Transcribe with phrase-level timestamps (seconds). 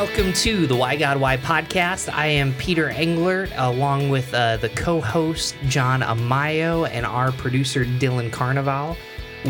[0.00, 2.10] Welcome to the Why God Why podcast.
[2.10, 7.84] I am Peter Engler, along with uh, the co host John Amayo and our producer
[7.84, 8.96] Dylan Carnival.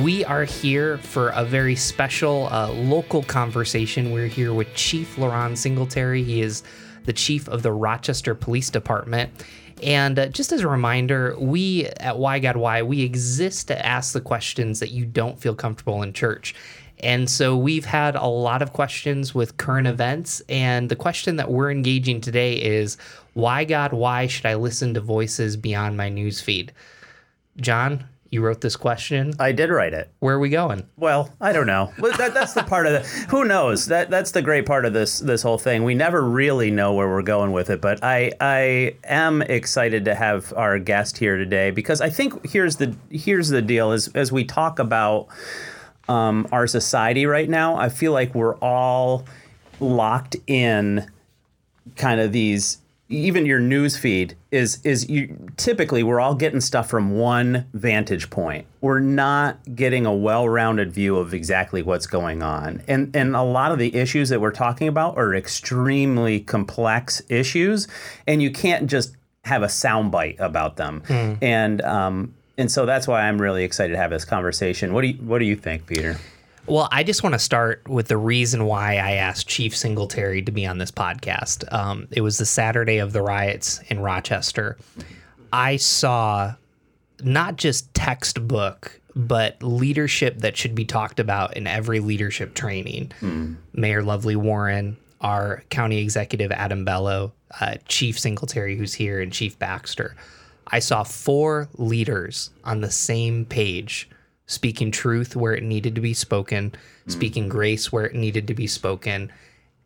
[0.03, 4.11] We are here for a very special uh, local conversation.
[4.11, 6.25] We're here with Chief La'Ron Singletary.
[6.25, 6.65] He is
[7.05, 9.31] the chief of the Rochester Police Department.
[9.85, 14.13] And uh, just as a reminder, we at Why God Why, we exist to ask
[14.13, 16.57] the questions that you don't feel comfortable in church.
[17.03, 20.43] And so we've had a lot of questions with current events.
[20.49, 22.97] And the question that we're engaging today is
[23.35, 26.71] why, God, why should I listen to voices beyond my newsfeed?
[27.57, 29.35] John, you wrote this question.
[29.41, 30.09] I did write it.
[30.21, 30.87] Where are we going?
[30.97, 31.93] Well, I don't know.
[31.99, 33.01] That, that's the part of the.
[33.31, 33.87] Who knows?
[33.87, 35.83] That that's the great part of this this whole thing.
[35.83, 37.81] We never really know where we're going with it.
[37.81, 42.77] But I I am excited to have our guest here today because I think here's
[42.77, 43.91] the here's the deal.
[43.91, 45.27] As as we talk about
[46.11, 49.25] um, our society right now, I feel like we're all
[49.79, 51.09] locked in
[51.97, 56.89] kind of these even your news feed is is you typically we're all getting stuff
[56.89, 58.67] from one vantage point.
[58.81, 62.83] We're not getting a well-rounded view of exactly what's going on.
[62.89, 67.87] And and a lot of the issues that we're talking about are extremely complex issues
[68.27, 71.03] and you can't just have a soundbite about them.
[71.07, 71.39] Mm.
[71.41, 74.93] And um and so that's why I'm really excited to have this conversation.
[74.93, 76.19] What do you what do you think, Peter?
[76.67, 80.53] Well, I just want to start with the reason why I asked Chief Singletary to
[80.53, 81.65] be on this podcast.
[81.73, 84.77] Um, it was the Saturday of the riots in Rochester.
[85.53, 86.55] I saw
[87.25, 93.11] not just textbook, but leadership that should be talked about in every leadership training.
[93.21, 93.57] Mm.
[93.73, 99.59] Mayor Lovely Warren, our county executive Adam Bello, uh, Chief Singletary, who's here, and Chief
[99.59, 100.15] Baxter.
[100.71, 104.09] I saw four leaders on the same page
[104.47, 107.13] speaking truth where it needed to be spoken, mm.
[107.13, 109.33] speaking grace where it needed to be spoken.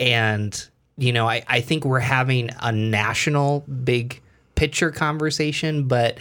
[0.01, 4.21] And, you know, I, I think we're having a national big
[4.55, 6.19] picture conversation, but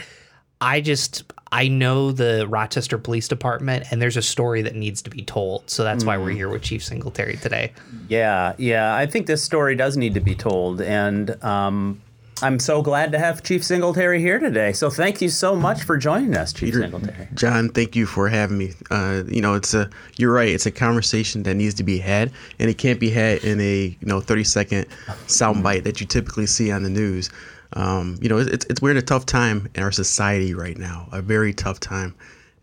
[0.59, 1.23] I just
[1.53, 5.69] I know the Rochester Police Department, and there's a story that needs to be told.
[5.69, 6.07] So that's mm.
[6.07, 6.35] why we're mm.
[6.35, 7.73] here with Chief Singletary today.
[8.07, 8.96] Yeah, yeah.
[8.96, 12.02] I think this story does need to be told, and um,
[12.43, 14.73] I'm so glad to have Chief Singletary here today.
[14.73, 17.29] So thank you so much for joining us, Chief Singletary.
[17.35, 18.73] John, thank you for having me.
[18.91, 20.49] Uh, you know, it's a you're right.
[20.49, 23.97] It's a conversation that needs to be had, and it can't be had in a
[23.97, 24.87] you know 30 second
[25.27, 27.29] soundbite that you typically see on the news.
[27.73, 31.07] Um, you know, it's, it's we're in a tough time in our society right now,
[31.13, 32.13] a very tough time,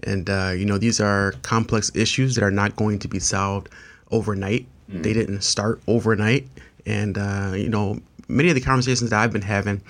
[0.02, 3.70] and uh, you know these are complex issues that are not going to be solved
[4.10, 4.66] overnight.
[4.92, 5.02] Mm.
[5.04, 6.46] They didn't start overnight,
[6.84, 7.98] and uh, you know
[8.30, 9.82] many of the conversations that I've been having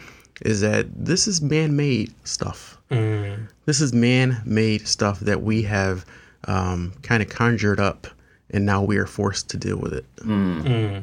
[0.43, 2.79] is that this is man-made stuff.
[2.91, 3.49] Mm.
[3.67, 6.05] This is man-made stuff that we have
[6.45, 8.07] um, kind of conjured up,
[8.51, 10.07] and now we are forced to deal with it.
[10.17, 10.63] Mm.
[10.63, 11.03] Mm.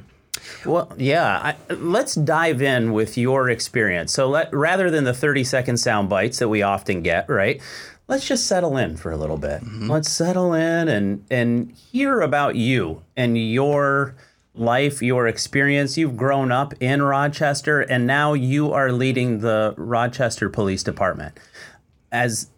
[0.65, 1.55] Well, yeah.
[1.69, 4.11] I, let's dive in with your experience.
[4.11, 7.61] So, let, rather than the thirty-second sound bites that we often get, right?
[8.07, 9.61] Let's just settle in for a little bit.
[9.61, 9.91] Mm-hmm.
[9.91, 14.15] Let's settle in and and hear about you and your
[14.59, 15.97] life, your experience.
[15.97, 21.40] You've grown up in Rochester, and now you are leading the Rochester Police Department.
[22.12, 22.50] As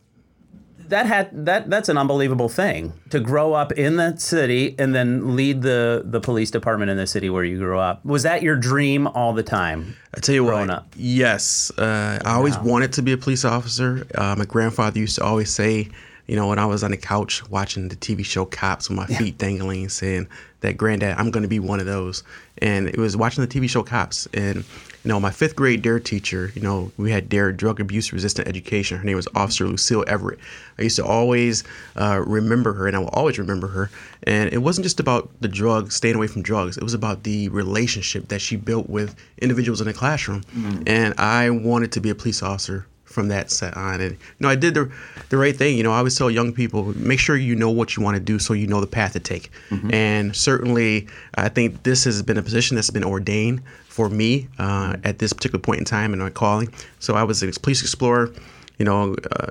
[0.89, 5.35] that had that that's an unbelievable thing to grow up in that city and then
[5.35, 8.03] lead the the police department in the city where you grew up.
[8.03, 9.95] Was that your dream all the time?
[10.15, 10.87] I tell you what, up?
[10.95, 11.71] yes.
[11.77, 12.63] Uh, I always wow.
[12.63, 14.07] wanted to be a police officer.
[14.15, 15.89] Uh, my grandfather used to always say
[16.29, 19.07] you know, when I was on the couch watching the TV show Cops with my
[19.09, 19.17] yeah.
[19.17, 20.27] feet dangling, saying
[20.61, 22.23] that granddad, I'm going to be one of those.
[22.57, 24.27] And it was watching the TV show Cops.
[24.33, 28.11] And, you know, my fifth grade DARE teacher, you know, we had DARE, Drug Abuse
[28.11, 28.97] Resistant Education.
[28.97, 30.39] Her name was Officer Lucille Everett.
[30.77, 31.63] I used to always
[31.95, 33.89] uh, remember her, and I will always remember her.
[34.23, 36.77] And it wasn't just about the drugs, staying away from drugs.
[36.77, 40.41] It was about the relationship that she built with individuals in the classroom.
[40.55, 40.83] Mm-hmm.
[40.87, 43.99] And I wanted to be a police officer from that set on.
[43.99, 44.91] And you know, I did the
[45.29, 45.77] the right thing.
[45.77, 48.19] You know, I always tell young people, make sure you know what you want to
[48.19, 49.51] do, so you know the path to take.
[49.69, 49.93] Mm-hmm.
[49.93, 54.97] And certainly, I think this has been a position that's been ordained for me uh,
[55.03, 56.73] at this particular point in time in my calling.
[56.99, 58.33] So I was a police explorer.
[58.77, 59.47] You know, uh,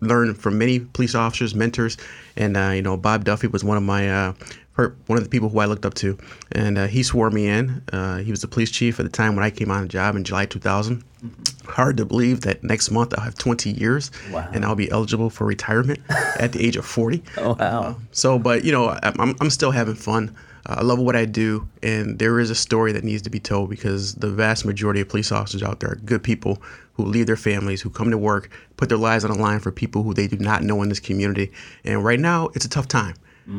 [0.00, 1.96] learned from many police officers, mentors,
[2.36, 4.32] and uh, you know, Bob Duffy was one of my uh,
[4.76, 6.18] one of the people who I looked up to,
[6.52, 7.82] and uh, he swore me in.
[7.92, 10.16] Uh, he was the police chief at the time when I came on the job
[10.16, 11.02] in July 2000.
[11.02, 11.70] Mm-hmm.
[11.70, 14.48] Hard to believe that next month I'll have 20 years wow.
[14.52, 17.22] and I'll be eligible for retirement at the age of 40.
[17.38, 17.80] Oh wow!
[17.80, 20.36] Uh, so, but you know, I'm I'm still having fun.
[20.66, 23.40] Uh, I love what I do, and there is a story that needs to be
[23.40, 26.62] told because the vast majority of police officers out there are good people
[26.94, 29.70] who leave their families, who come to work, put their lives on the line for
[29.70, 31.52] people who they do not know in this community.
[31.84, 33.14] And right now, it's a tough time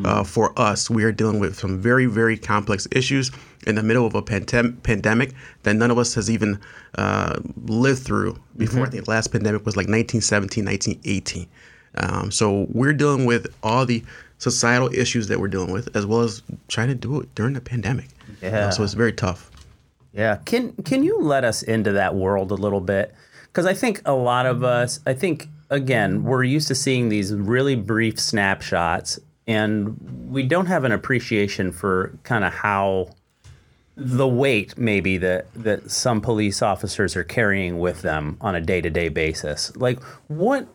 [0.06, 0.90] uh, for us.
[0.90, 3.32] We are dealing with some very, very complex issues
[3.66, 6.60] in the middle of a pandem- pandemic that none of us has even
[6.98, 8.86] uh, lived through before.
[8.86, 11.48] I think the last pandemic was like 1917, 1918.
[11.96, 14.04] Um, so we're dealing with all the
[14.38, 17.62] societal issues that we're dealing with, as well as trying to do it during the
[17.62, 18.08] pandemic.
[18.44, 18.70] Uh, Yeah.
[18.70, 19.50] so it's very tough.
[20.14, 20.38] Yeah.
[20.46, 23.14] Can can you let us into that world a little bit?
[23.46, 27.34] Because I think a lot of us, I think again, we're used to seeing these
[27.34, 33.10] really brief snapshots, and we don't have an appreciation for kind of how
[33.96, 38.80] the weight maybe that that some police officers are carrying with them on a day
[38.82, 39.76] to day basis.
[39.76, 40.68] Like what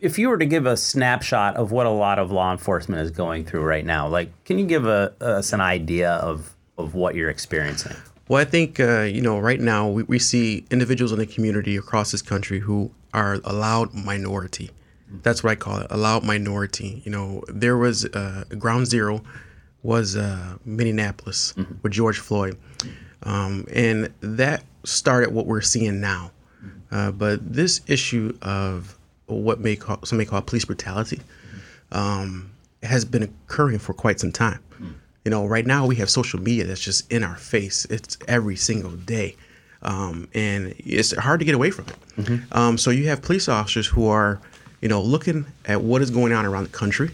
[0.00, 3.10] if you were to give a snapshot of what a lot of law enforcement is
[3.10, 7.14] going through right now, like, can you give a, us an idea of, of what
[7.14, 7.96] you're experiencing?
[8.28, 11.76] Well, I think uh, you know right now we, we see individuals in the community
[11.76, 14.70] across this country who are a loud minority.
[15.22, 17.02] That's what I call it, a loud minority.
[17.04, 19.22] You know, there was uh, ground zero
[19.82, 22.58] was uh, Minneapolis with George Floyd,
[23.22, 26.32] um, and that started what we're seeing now.
[26.90, 31.20] Uh, but this issue of what may call some may call police brutality
[31.92, 32.50] um,
[32.82, 34.60] has been occurring for quite some time.
[35.24, 37.84] You know, right now we have social media that's just in our face.
[37.90, 39.34] It's every single day,
[39.82, 42.40] um, and it's hard to get away from it.
[42.52, 44.40] Um, so you have police officers who are,
[44.80, 47.10] you know, looking at what is going on around the country.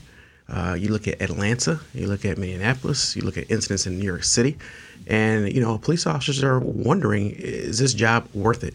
[0.49, 4.05] Uh, you look at Atlanta, you look at Minneapolis, you look at incidents in New
[4.05, 4.59] York City,
[5.07, 8.75] and you know, police officers are wondering: Is this job worth it?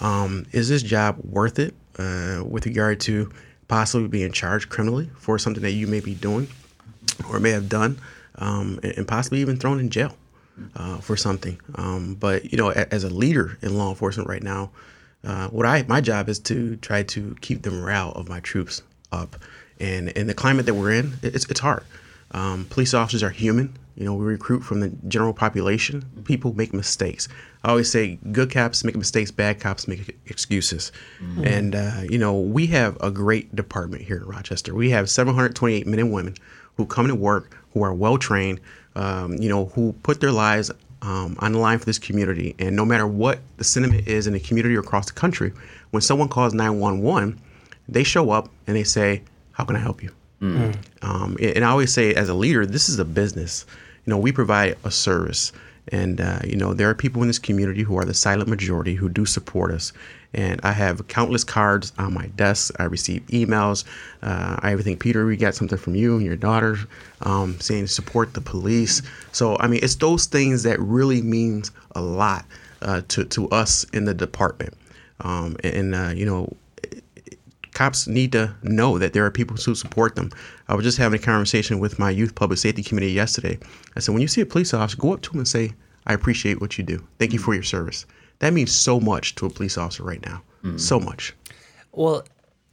[0.00, 3.30] Um, is this job worth it uh, with regard to
[3.68, 6.48] possibly being charged criminally for something that you may be doing
[7.30, 7.98] or may have done,
[8.36, 10.16] um, and, and possibly even thrown in jail
[10.74, 11.60] uh, for something?
[11.76, 14.70] Um, but you know, a, as a leader in law enforcement right now,
[15.24, 18.82] uh, what I my job is to try to keep the morale of my troops
[19.10, 19.36] up,
[19.80, 21.84] and in the climate that we're in, it's it's hard.
[22.32, 23.76] Um, police officers are human.
[23.96, 26.04] You know, we recruit from the general population.
[26.24, 27.26] People make mistakes.
[27.64, 30.92] I always say, good cops make mistakes, bad cops make excuses.
[31.44, 34.72] And uh, you know, we have a great department here in Rochester.
[34.72, 36.34] We have 728 men and women
[36.76, 38.60] who come to work, who are well trained.
[38.94, 40.72] Um, you know, who put their lives
[41.02, 42.54] um, on the line for this community.
[42.58, 45.52] And no matter what the sentiment is in the community or across the country,
[45.90, 47.38] when someone calls 911,
[47.88, 49.22] they show up and they say,
[49.52, 50.10] "How can I help you?"
[51.02, 53.66] Um, and I always say, as a leader, this is a business.
[54.06, 55.52] You know, we provide a service,
[55.90, 58.94] and uh, you know there are people in this community who are the silent majority
[58.94, 59.92] who do support us.
[60.34, 62.74] And I have countless cards on my desk.
[62.78, 63.84] I receive emails.
[64.22, 66.78] Uh, I think Peter, we got something from you and your daughter
[67.22, 69.00] um, saying support the police.
[69.32, 72.44] So I mean, it's those things that really means a lot
[72.82, 74.74] uh, to to us in the department.
[75.20, 76.54] Um, and uh, you know,
[77.72, 80.30] cops need to know that there are people who support them.
[80.68, 83.58] I was just having a conversation with my youth public safety committee yesterday.
[83.96, 85.74] I said, when you see a police officer, go up to him and say,
[86.06, 87.06] I appreciate what you do.
[87.18, 88.04] Thank you for your service.
[88.40, 90.42] That means so much to a police officer right now.
[90.76, 91.34] So much.
[91.92, 92.24] Well,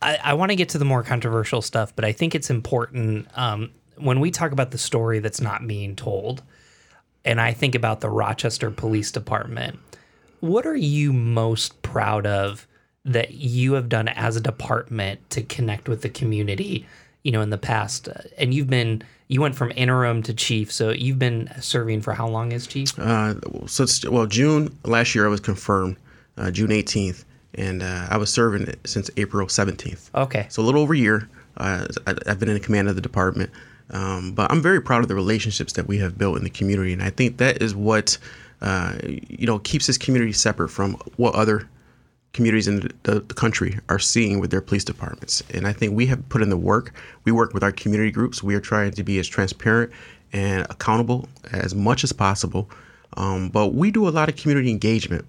[0.02, 3.28] I, I want to get to the more controversial stuff, but I think it's important
[3.36, 6.44] um, when we talk about the story that's not being told,
[7.24, 9.80] and I think about the Rochester Police Department.
[10.42, 12.68] What are you most proud of
[13.06, 16.86] that you have done as a department to connect with the community?
[17.24, 20.72] You know, in the past, Uh, and you've been you went from interim to chief,
[20.72, 22.98] so you've been serving for how long as chief?
[23.00, 25.98] Uh, it's, well, June last year I was confirmed,
[26.38, 30.10] uh, June 18th, and uh, I was serving since April 17th.
[30.14, 31.28] Okay, So a little over a year.
[31.58, 33.50] Uh, I, I've been in command of the department,
[33.92, 36.94] um, but I'm very proud of the relationships that we have built in the community,
[36.94, 38.18] and I think that is what
[38.62, 41.68] uh, you know keeps this community separate from what other
[42.36, 45.42] communities in the, the country are seeing with their police departments.
[45.54, 46.94] And I think we have put in the work.
[47.24, 48.44] We work with our community groups.
[48.44, 49.92] We are trying to be as transparent
[50.34, 52.70] and accountable as much as possible.
[53.18, 55.24] Um, but we do a lot of community engagement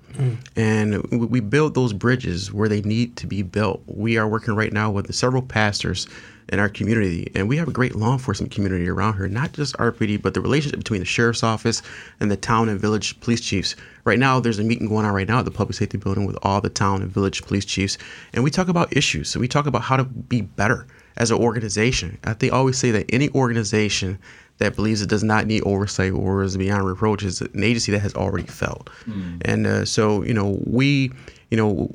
[0.56, 3.82] and we- we build those bridges where they need to be built.
[3.86, 6.08] We are working right now with several pastors
[6.50, 9.76] in our community, and we have a great law enforcement community around here, not just
[9.76, 11.82] RPD, but the relationship between the sheriff's office
[12.20, 13.74] and the town and village police chiefs.
[14.04, 16.38] Right now, there's a meeting going on right now at the public safety building with
[16.42, 17.98] all the town and village police chiefs,
[18.32, 19.28] and we talk about issues.
[19.28, 20.86] So we talk about how to be better
[21.16, 22.18] as an organization.
[22.24, 24.18] I think I always say that any organization
[24.58, 28.00] that believes it does not need oversight or is beyond reproach is an agency that
[28.00, 28.90] has already failed.
[29.44, 31.10] And uh, so, you know, we,
[31.50, 31.94] you know,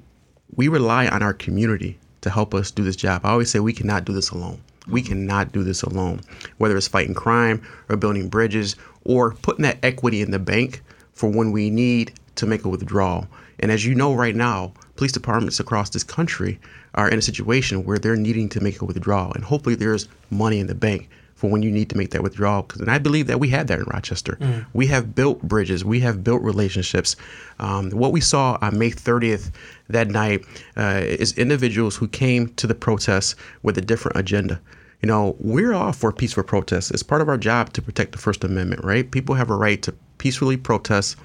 [0.55, 3.21] we rely on our community to help us do this job.
[3.25, 4.61] I always say we cannot do this alone.
[4.87, 6.21] We cannot do this alone,
[6.57, 10.81] whether it's fighting crime or building bridges or putting that equity in the bank
[11.13, 13.27] for when we need to make a withdrawal.
[13.59, 16.59] And as you know, right now, police departments across this country
[16.95, 20.59] are in a situation where they're needing to make a withdrawal, and hopefully there's money
[20.59, 22.67] in the bank for when you need to make that withdrawal.
[22.79, 24.37] And I believe that we had that in Rochester.
[24.39, 24.65] Mm.
[24.73, 27.15] We have built bridges, we have built relationships.
[27.59, 29.51] Um, what we saw on May 30th
[29.91, 30.45] that night
[30.77, 34.59] uh, is individuals who came to the protests with a different agenda.
[35.01, 36.91] You know, we're all for peaceful protests.
[36.91, 39.09] It's part of our job to protect the First Amendment, right?
[39.09, 41.17] People have a right to peacefully protest,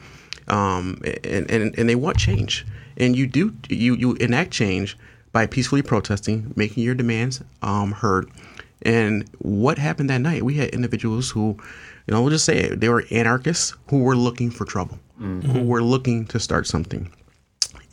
[0.48, 2.66] um, and, and and they want change.
[2.96, 4.96] And you do you you enact change
[5.32, 8.30] by peacefully protesting, making your demands um, heard
[8.82, 10.42] and what happened that night?
[10.42, 11.56] We had individuals who,
[12.06, 15.40] you know, we'll just say it, they were anarchists who were looking for trouble, mm-hmm.
[15.50, 17.10] who were looking to start something.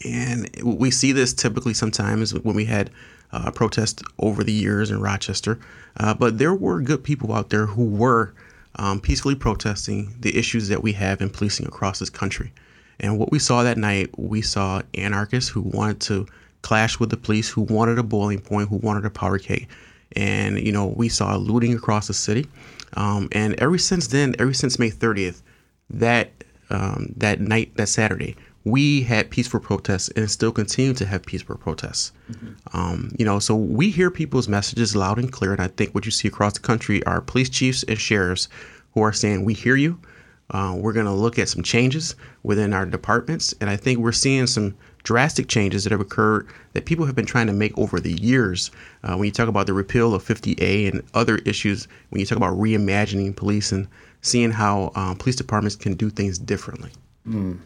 [0.05, 2.89] And we see this typically sometimes when we had
[3.31, 5.60] uh, protests over the years in Rochester.
[5.98, 8.33] Uh, but there were good people out there who were
[8.75, 12.51] um, peacefully protesting the issues that we have in policing across this country.
[13.00, 16.27] And what we saw that night, we saw anarchists who wanted to
[16.62, 19.67] clash with the police, who wanted a boiling point, who wanted a powder keg
[20.15, 22.48] and you know we saw looting across the city.
[22.95, 25.41] Um, and ever since then, ever since May 30th,
[25.89, 26.31] that
[26.69, 31.58] um, that night, that Saturday, we had peaceful protests and still continue to have peaceful
[31.58, 32.13] protests.
[32.32, 32.77] Mm-hmm.
[32.77, 36.05] Um, you know, so we hear people's messages loud and clear, and I think what
[36.05, 38.48] you see across the country are police chiefs and sheriffs
[38.93, 40.00] who are saying, "We hear you.
[40.50, 44.12] Uh, we're going to look at some changes within our departments," and I think we're
[44.12, 48.00] seeing some drastic changes that have occurred that people have been trying to make over
[48.00, 48.72] the years.
[49.03, 52.38] Uh, when you talk about the repeal of 50A and other issues, when you talk
[52.38, 53.88] about reimagining police and
[54.22, 56.91] seeing how um, police departments can do things differently.
[57.27, 57.60] Mm.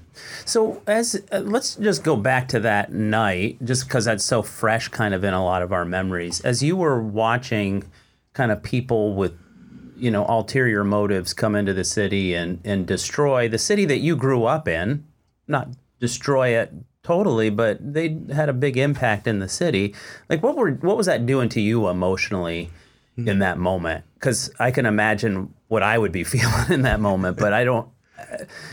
[0.45, 4.87] So, as uh, let's just go back to that night, just because that's so fresh,
[4.87, 6.41] kind of in a lot of our memories.
[6.41, 7.83] As you were watching,
[8.33, 9.33] kind of people with,
[9.95, 14.15] you know, ulterior motives come into the city and and destroy the city that you
[14.15, 15.05] grew up in,
[15.47, 16.71] not destroy it
[17.07, 19.95] totally, but they had a big impact in the city.
[20.29, 22.69] Like, what were what was that doing to you emotionally
[23.17, 23.27] mm-hmm.
[23.27, 24.03] in that moment?
[24.15, 27.87] Because I can imagine what I would be feeling in that moment, but I don't.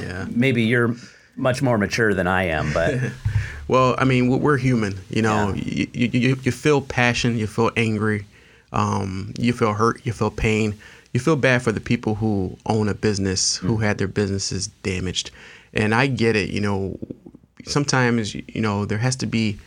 [0.00, 0.26] Yeah.
[0.30, 0.94] Maybe you're
[1.36, 2.94] much more mature than I am, but.
[3.68, 4.98] well, I mean, we're human.
[5.10, 5.86] You know, yeah.
[5.92, 8.26] you, you you feel passion, you feel angry,
[8.72, 10.74] um, you feel hurt, you feel pain.
[11.12, 13.82] You feel bad for the people who own a business, who mm.
[13.84, 15.30] had their businesses damaged.
[15.72, 16.50] And I get it.
[16.50, 16.98] You know,
[17.64, 19.58] sometimes you know there has to be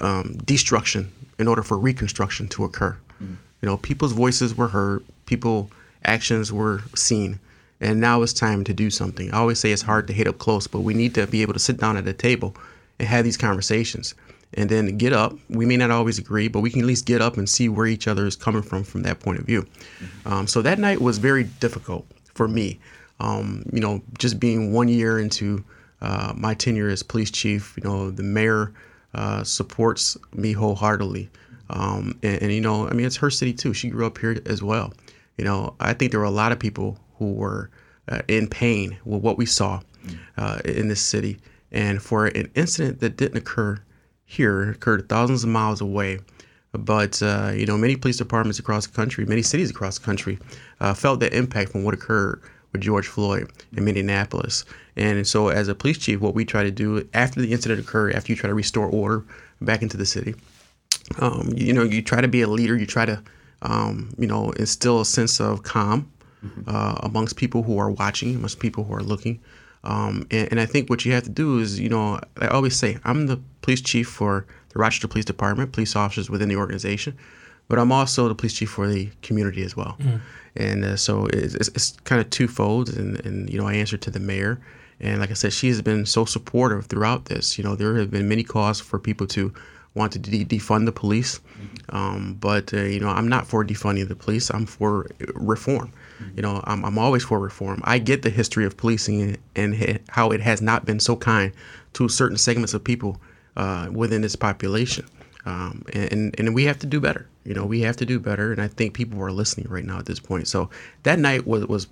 [0.00, 2.96] um, destruction in order for reconstruction to occur.
[3.22, 3.36] Mm.
[3.60, 5.70] You know, people's voices were heard, people
[6.04, 7.40] actions were seen,
[7.80, 9.32] and now it's time to do something.
[9.32, 11.52] I always say it's hard to hit up close, but we need to be able
[11.52, 12.54] to sit down at a table
[12.98, 14.14] and have these conversations,
[14.54, 15.34] and then get up.
[15.50, 17.86] We may not always agree, but we can at least get up and see where
[17.86, 19.62] each other is coming from from that point of view.
[19.62, 20.32] Mm-hmm.
[20.32, 22.78] Um, so that night was very difficult for me.
[23.20, 25.64] Um, you know, just being one year into
[26.00, 28.72] uh, my tenure as police chief, you know, the mayor
[29.14, 31.28] uh, supports me wholeheartedly.
[31.70, 33.74] Um, and, and, you know, I mean, it's her city too.
[33.74, 34.92] She grew up here as well.
[35.38, 37.70] You know, I think there were a lot of people who were
[38.08, 39.80] uh, in pain with what we saw
[40.36, 41.38] uh, in this city.
[41.72, 43.80] And for an incident that didn't occur
[44.24, 46.20] here, occurred thousands of miles away.
[46.72, 50.38] But, uh, you know, many police departments across the country, many cities across the country
[50.80, 52.42] uh, felt the impact from what occurred
[52.72, 54.64] with George Floyd in Minneapolis.
[54.96, 58.14] And so, as a police chief, what we try to do after the incident occurred,
[58.14, 59.24] after you try to restore order
[59.60, 60.34] back into the city,
[61.18, 62.76] um, you know, you try to be a leader.
[62.76, 63.22] You try to,
[63.62, 66.10] um, you know, instill a sense of calm
[66.46, 66.62] mm-hmm.
[66.68, 69.40] uh, amongst people who are watching, amongst people who are looking.
[69.84, 72.74] Um, and, and, I think what you have to do is, you know, I always
[72.74, 77.16] say, I'm the police chief for the Rochester Police Department, police officers within the organization,
[77.68, 79.96] but I'm also the police chief for the community as well.
[80.00, 80.20] Mm.
[80.56, 82.88] And uh, so it's, it's, it's, kind of twofold.
[82.88, 84.60] And, and, you know, I answer to the mayor
[85.00, 87.58] and like I said, she has been so supportive throughout this.
[87.58, 89.52] You know, there have been many calls for people to
[89.94, 91.40] want to de- defund the police,
[91.90, 94.50] um, but uh, you know, I'm not for defunding the police.
[94.50, 95.92] I'm for reform.
[96.34, 97.80] You know, I'm, I'm always for reform.
[97.84, 101.52] I get the history of policing and, how it has not been so kind
[101.94, 103.20] to certain segments of people
[103.56, 105.06] uh, within this population.
[105.44, 107.28] Um, and and we have to do better.
[107.44, 109.98] You know, we have to do better, and I think people are listening right now
[109.98, 110.48] at this point.
[110.48, 110.70] So
[111.04, 111.86] that night was was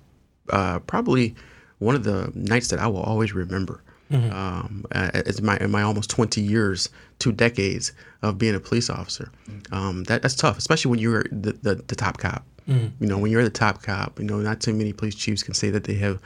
[0.49, 1.35] uh, probably
[1.79, 3.81] one of the nights that I will always remember.
[4.11, 4.31] Mm-hmm.
[4.31, 9.31] Um, as my in my almost 20 years, two decades of being a police officer.
[9.71, 12.43] Um, that, that's tough, especially when you're the, the, the top cop.
[12.69, 13.03] Mm-hmm.
[13.03, 15.53] You know, when you're the top cop, you know, not too many police chiefs can
[15.53, 16.19] say that they have,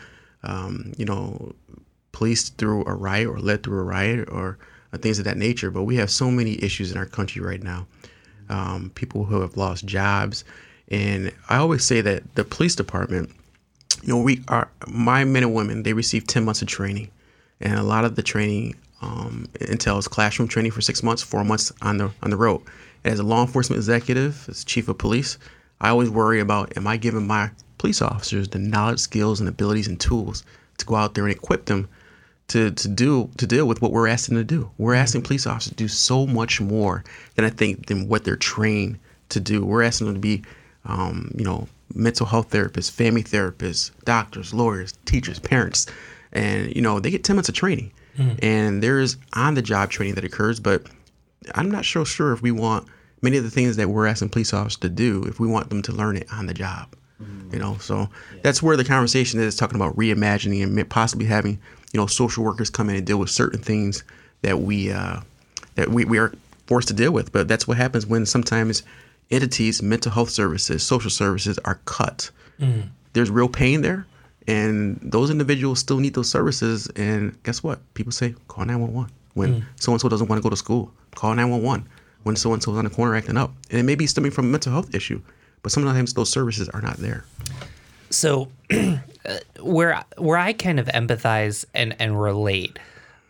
[0.43, 1.53] um, you know,
[2.11, 4.57] policed through a riot or led through a riot or
[4.91, 5.71] uh, things of that nature.
[5.71, 7.87] But we have so many issues in our country right now.
[8.49, 10.43] Um, people who have lost jobs.
[10.89, 13.31] And I always say that the police department
[14.03, 15.83] you know, we are my men and women.
[15.83, 17.09] They receive ten months of training,
[17.61, 21.71] and a lot of the training um, entails classroom training for six months, four months
[21.81, 22.61] on the on the road.
[23.05, 25.37] as a law enforcement executive, as chief of police,
[25.79, 29.87] I always worry about am I giving my police officers the knowledge, skills, and abilities
[29.87, 30.43] and tools
[30.77, 31.87] to go out there and equip them
[32.49, 34.71] to, to do to deal with what we're asking them to do.
[34.77, 37.03] We're asking police officers to do so much more
[37.35, 38.99] than I think than what they're trained
[39.29, 39.63] to do.
[39.65, 40.43] We're asking them to be,
[40.85, 45.87] um, you know, mental health therapists, family therapists, doctors, lawyers, teachers, parents,
[46.31, 47.91] and you know they get ten months of training,
[48.41, 50.59] and there is on the job training that occurs.
[50.59, 50.83] But
[51.55, 52.87] I'm not so sure if we want
[53.21, 55.81] many of the things that we're asking police officers to do if we want them
[55.83, 56.95] to learn it on the job.
[57.51, 58.09] You know, so
[58.43, 61.59] that's where the conversation is talking about reimagining and possibly having
[61.91, 64.03] you know social workers come in and deal with certain things
[64.41, 65.19] that we uh,
[65.75, 66.31] that we, we are
[66.67, 67.31] forced to deal with.
[67.31, 68.83] But that's what happens when sometimes
[69.31, 72.29] entities, mental health services, social services are cut.
[73.13, 74.05] There's real pain there,
[74.47, 76.87] and those individuals still need those services.
[76.95, 77.79] And guess what?
[77.93, 80.91] People say call 911 when so and so doesn't want to go to school.
[81.15, 81.87] Call 911
[82.23, 84.45] when so and so's on the corner acting up, and it may be stemming from
[84.45, 85.21] a mental health issue.
[85.61, 87.25] But sometimes those services are not there.
[88.09, 88.49] So
[89.61, 92.79] where where I kind of empathize and and relate,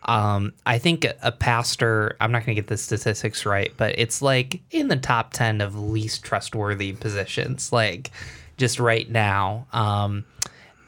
[0.03, 2.15] um, I think a pastor.
[2.21, 5.61] I'm not going to get the statistics right, but it's like in the top ten
[5.61, 8.11] of least trustworthy positions, like
[8.57, 9.67] just right now.
[9.73, 10.25] Um,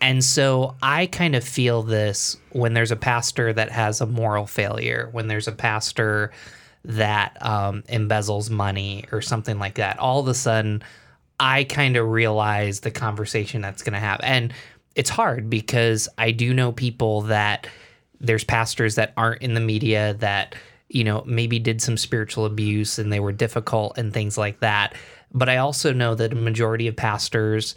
[0.02, 4.48] and so I kind of feel this when there's a pastor that has a moral
[4.48, 6.32] failure, when there's a pastor
[6.84, 10.00] that um, embezzles money or something like that.
[10.00, 10.82] All of a sudden,
[11.40, 14.20] I kind of realize the conversation that's going to have.
[14.24, 14.54] And
[14.96, 17.68] it's hard because I do know people that
[18.20, 20.56] there's pastors that aren't in the media that,
[20.90, 24.96] you know, maybe did some spiritual abuse and they were difficult and things like that.
[25.32, 27.76] But I also know that a majority of pastors,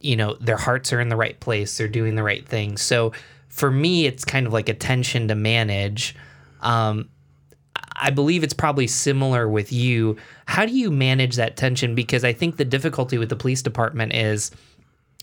[0.00, 2.76] you know, their hearts are in the right place, they're doing the right thing.
[2.76, 3.12] So
[3.48, 6.14] for me, it's kind of like a tension to manage.
[6.60, 7.08] Um,
[7.98, 10.16] I believe it's probably similar with you.
[10.46, 11.94] How do you manage that tension?
[11.94, 14.50] Because I think the difficulty with the police department is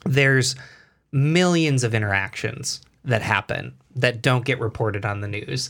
[0.06, 0.56] there's
[1.12, 5.70] millions of interactions that happen that don't get reported on the news.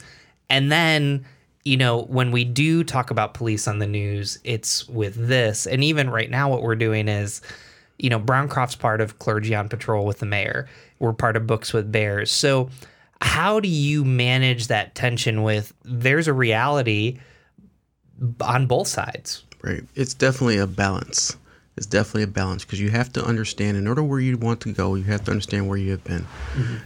[0.49, 1.25] And then,
[1.65, 5.67] you know, when we do talk about police on the news, it's with this.
[5.67, 7.41] And even right now, what we're doing is,
[8.03, 10.67] you know, Browncroft's part of Clergy on Patrol with the mayor.
[10.99, 12.31] We're part of Books with Bears.
[12.31, 12.69] So,
[13.21, 17.19] how do you manage that tension with there's a reality
[18.41, 19.45] on both sides?
[19.61, 19.83] Right.
[19.95, 21.37] It's definitely a balance.
[21.77, 24.73] It's definitely a balance because you have to understand in order where you want to
[24.73, 26.27] go, you have to understand where you have been.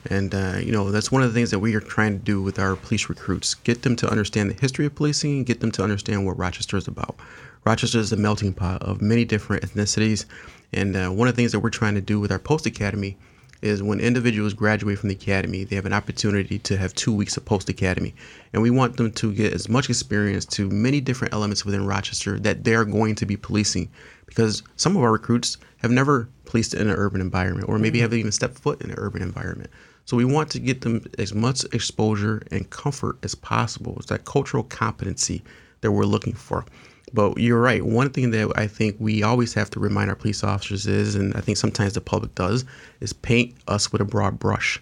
[0.10, 2.42] And, uh, you know, that's one of the things that we are trying to do
[2.42, 5.72] with our police recruits get them to understand the history of policing and get them
[5.72, 7.18] to understand what Rochester is about.
[7.66, 10.26] Rochester is a melting pot of many different ethnicities.
[10.74, 13.18] And uh, one of the things that we're trying to do with our post academy
[13.62, 17.38] is when individuals graduate from the academy, they have an opportunity to have two weeks
[17.38, 18.14] of post academy.
[18.54, 22.40] And we want them to get as much experience to many different elements within Rochester
[22.40, 23.90] that they're going to be policing.
[24.28, 28.20] Because some of our recruits have never policed in an urban environment or maybe haven't
[28.20, 29.72] even stepped foot in an urban environment.
[30.06, 33.96] So we want to get them as much exposure and comfort as possible.
[33.98, 35.44] It's that cultural competency
[35.82, 36.66] that we're looking for.
[37.14, 37.86] But you're right.
[37.86, 41.34] One thing that I think we always have to remind our police officers is, and
[41.36, 42.66] I think sometimes the public does,
[43.00, 44.82] is paint us with a broad brush.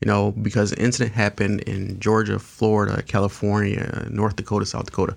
[0.00, 5.16] You know, because the incident happened in Georgia, Florida, California, North Dakota, South Dakota.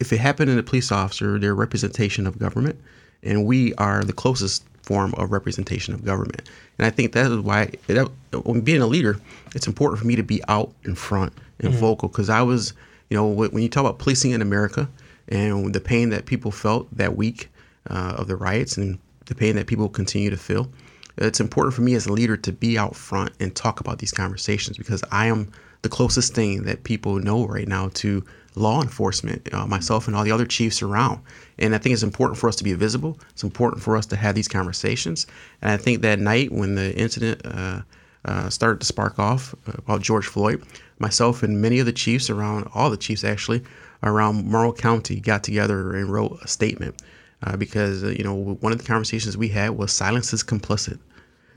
[0.00, 2.80] If it happened in a police officer, they're representation of government,
[3.22, 6.48] and we are the closest form of representation of government.
[6.78, 8.08] And I think that is why, it,
[8.44, 9.20] when being a leader,
[9.54, 11.80] it's important for me to be out in front and mm-hmm.
[11.80, 12.72] vocal because I was,
[13.10, 14.88] you know, when you talk about policing in America,
[15.32, 17.50] and the pain that people felt that week
[17.88, 20.70] uh, of the riots and the pain that people continue to feel.
[21.16, 24.12] It's important for me as a leader to be out front and talk about these
[24.12, 29.52] conversations because I am the closest thing that people know right now to law enforcement,
[29.54, 31.20] uh, myself and all the other chiefs around.
[31.58, 33.18] And I think it's important for us to be visible.
[33.30, 35.26] It's important for us to have these conversations.
[35.62, 37.80] And I think that night when the incident uh,
[38.26, 40.62] uh, started to spark off about George Floyd,
[40.98, 43.62] myself and many of the chiefs around, all the chiefs actually,
[44.02, 47.00] around Monroe County got together and wrote a statement
[47.42, 50.98] uh, because uh, you know one of the conversations we had was silence is complicit.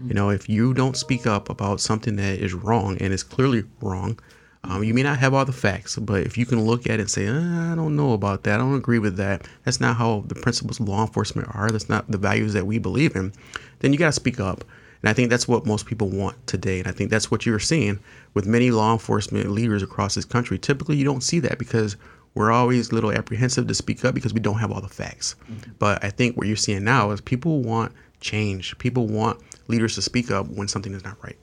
[0.05, 3.63] You know, if you don't speak up about something that is wrong and is clearly
[3.79, 4.19] wrong,
[4.65, 7.01] um, you may not have all the facts, but if you can look at it
[7.01, 9.95] and say, uh, I don't know about that, I don't agree with that, that's not
[9.95, 13.31] how the principles of law enforcement are, that's not the values that we believe in,
[13.79, 14.65] then you got to speak up.
[15.01, 16.79] And I think that's what most people want today.
[16.79, 17.99] And I think that's what you're seeing
[18.33, 20.57] with many law enforcement leaders across this country.
[20.57, 21.95] Typically, you don't see that because
[22.35, 25.35] we're always a little apprehensive to speak up because we don't have all the facts.
[25.49, 25.71] Mm-hmm.
[25.79, 28.77] But I think what you're seeing now is people want change.
[28.77, 31.37] People want leaders to speak up when something is not right.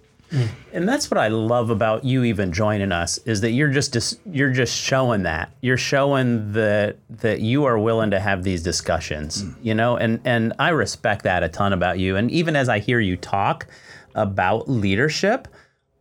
[0.73, 4.19] And that's what I love about you even joining us is that you're just dis-
[4.25, 5.53] you're just showing that.
[5.61, 9.99] You're showing that that you are willing to have these discussions, you know?
[9.99, 12.17] And and I respect that a ton about you.
[12.17, 13.67] And even as I hear you talk
[14.15, 15.49] about leadership,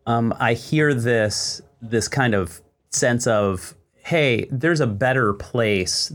[0.06, 6.12] um, I hear this this kind of sense of, hey, there's a better place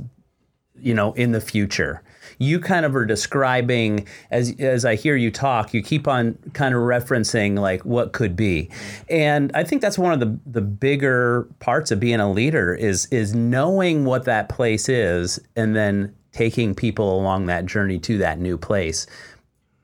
[0.78, 2.02] you know in the future.
[2.38, 6.74] You kind of are describing as as I hear you talk you keep on kind
[6.74, 8.70] of referencing like what could be.
[9.08, 13.06] And I think that's one of the the bigger parts of being a leader is
[13.06, 18.38] is knowing what that place is and then taking people along that journey to that
[18.38, 19.06] new place.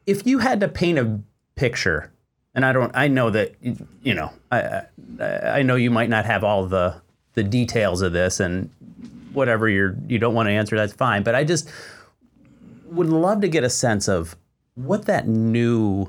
[0.07, 1.21] If you had to paint a
[1.55, 2.13] picture
[2.55, 4.83] and I don't I know that you know I
[5.19, 5.27] I,
[5.59, 7.01] I know you might not have all the
[7.35, 8.71] the details of this and
[9.33, 11.23] whatever you're you don't want to answer that's fine.
[11.23, 11.69] But i just
[12.87, 14.37] would love to get a sense of
[14.75, 16.09] what that new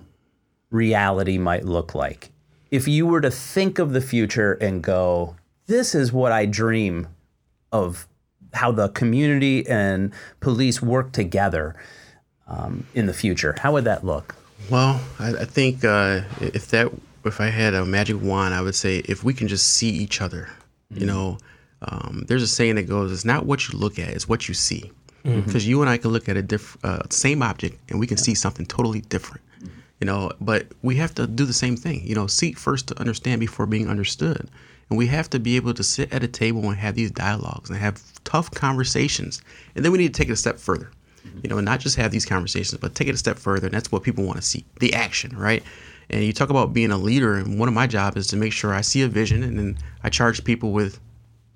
[0.70, 2.30] reality might look like.
[2.72, 5.36] If you were to think of the future and go
[5.68, 7.08] this is what i dream
[7.72, 8.08] of
[8.54, 11.76] how the community and police work together
[12.48, 14.36] um, in the future how would that look?
[14.70, 16.92] Well, I, I think uh, if that
[17.26, 20.22] if I had a magic wand, I would say if we can just see each
[20.22, 20.50] other,
[20.96, 21.38] you know,
[21.82, 24.54] um, there's a saying that goes, "It's not what you look at, it's what you
[24.54, 24.92] see."
[25.24, 28.18] Because you and I can look at a diff- uh, same object and we can
[28.18, 29.42] see something totally different,
[30.02, 30.32] you know.
[30.42, 32.28] But we have to do the same thing, you know.
[32.28, 34.50] Seek first to understand before being understood,
[34.90, 37.70] and we have to be able to sit at a table and have these dialogues
[37.70, 39.42] and have tough conversations,
[39.76, 40.92] and then we need to take it a step further
[41.42, 43.68] you know, and not just have these conversations, but take it a step further.
[43.68, 45.64] And that's what people want to see the action, right?
[46.10, 48.54] And you talk about being a leader, and one of my jobs is to make
[48.54, 51.00] sure I see a vision and then I charge people with,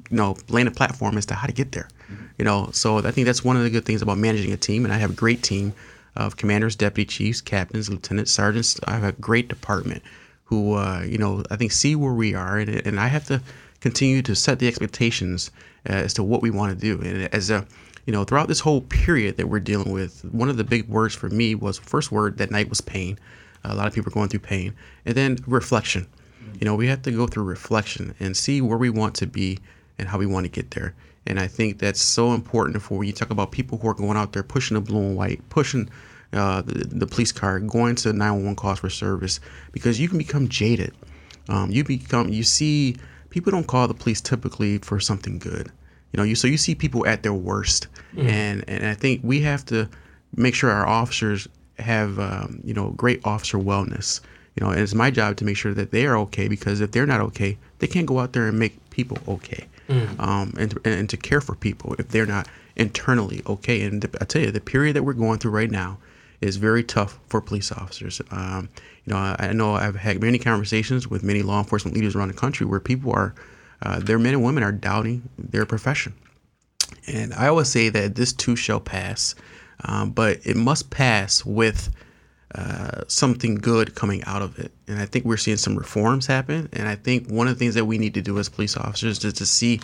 [0.10, 1.89] you know, laying a platform as to how to get there.
[2.38, 4.86] You know, so I think that's one of the good things about managing a team.
[4.86, 5.73] And I have a great team
[6.15, 8.79] of commanders, deputy chiefs, captains, lieutenants, sergeants.
[8.86, 10.03] I have a great department
[10.45, 13.41] who, uh, you know, I think see where we are, and, and I have to
[13.81, 15.51] continue to set the expectations
[15.88, 17.01] uh, as to what we want to do.
[17.01, 17.67] And as a
[18.07, 21.13] you know, throughout this whole period that we're dealing with, one of the big words
[21.13, 23.19] for me was first word that night was pain.
[23.67, 24.75] A lot of people are going through pain,
[25.06, 26.08] and then reflection.
[26.60, 29.60] You know, we have to go through reflection and see where we want to be
[29.99, 30.95] and how we want to get there.
[31.25, 34.17] And I think that's so important for when you talk about people who are going
[34.17, 35.89] out there pushing the blue and white, pushing
[36.34, 39.39] uh, the, the police car, going to 911 calls for service,
[39.71, 40.93] because you can become jaded.
[41.49, 42.95] Um, you become, you see,
[43.30, 45.71] people don't call the police typically for something good.
[46.13, 49.41] You know, you so you see people at their worst, and and I think we
[49.41, 49.89] have to
[50.36, 51.47] make sure our officers
[51.79, 54.21] have um, you know great officer wellness.
[54.55, 56.91] You know, and it's my job to make sure that they are okay because if
[56.91, 59.67] they're not okay, they can't go out there and make people okay,
[60.19, 63.83] um, and and to care for people if they're not internally okay.
[63.83, 65.99] And I tell you, the period that we're going through right now
[66.41, 68.21] is very tough for police officers.
[68.31, 68.69] Um,
[69.05, 72.27] you know, I, I know I've had many conversations with many law enforcement leaders around
[72.27, 73.33] the country where people are,
[73.81, 76.13] uh, their men and women are doubting their profession.
[77.07, 79.35] And I always say that this too shall pass,
[79.83, 81.89] um, but it must pass with
[82.55, 84.71] uh, something good coming out of it.
[84.87, 86.69] And I think we're seeing some reforms happen.
[86.73, 89.23] And I think one of the things that we need to do as police officers
[89.23, 89.81] is to see,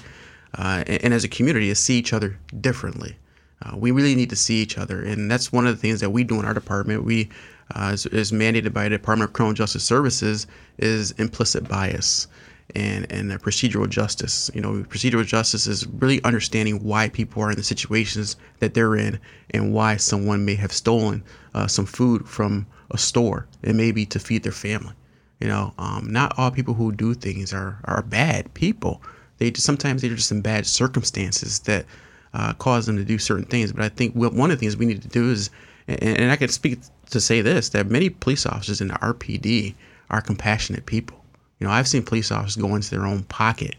[0.58, 3.15] uh, and, and as a community, is see each other differently.
[3.62, 6.10] Uh, we really need to see each other, and that's one of the things that
[6.10, 7.03] we do in our department.
[7.03, 7.29] We
[7.75, 12.27] uh, is, is mandated by the Department of Criminal Justice Services is implicit bias
[12.75, 14.49] and and procedural justice.
[14.53, 18.95] You know, procedural justice is really understanding why people are in the situations that they're
[18.95, 19.19] in
[19.51, 24.19] and why someone may have stolen uh, some food from a store and maybe to
[24.19, 24.93] feed their family.
[25.39, 29.01] You know, um, not all people who do things are are bad people.
[29.38, 31.86] They just sometimes they're just in bad circumstances that
[32.33, 33.71] uh, cause them to do certain things.
[33.71, 35.49] But I think one of the things we need to do is,
[35.88, 39.75] and, and I can speak to say this, that many police officers in the RPD
[40.09, 41.22] are compassionate people.
[41.63, 43.78] You know, I've seen police officers go into their own pocket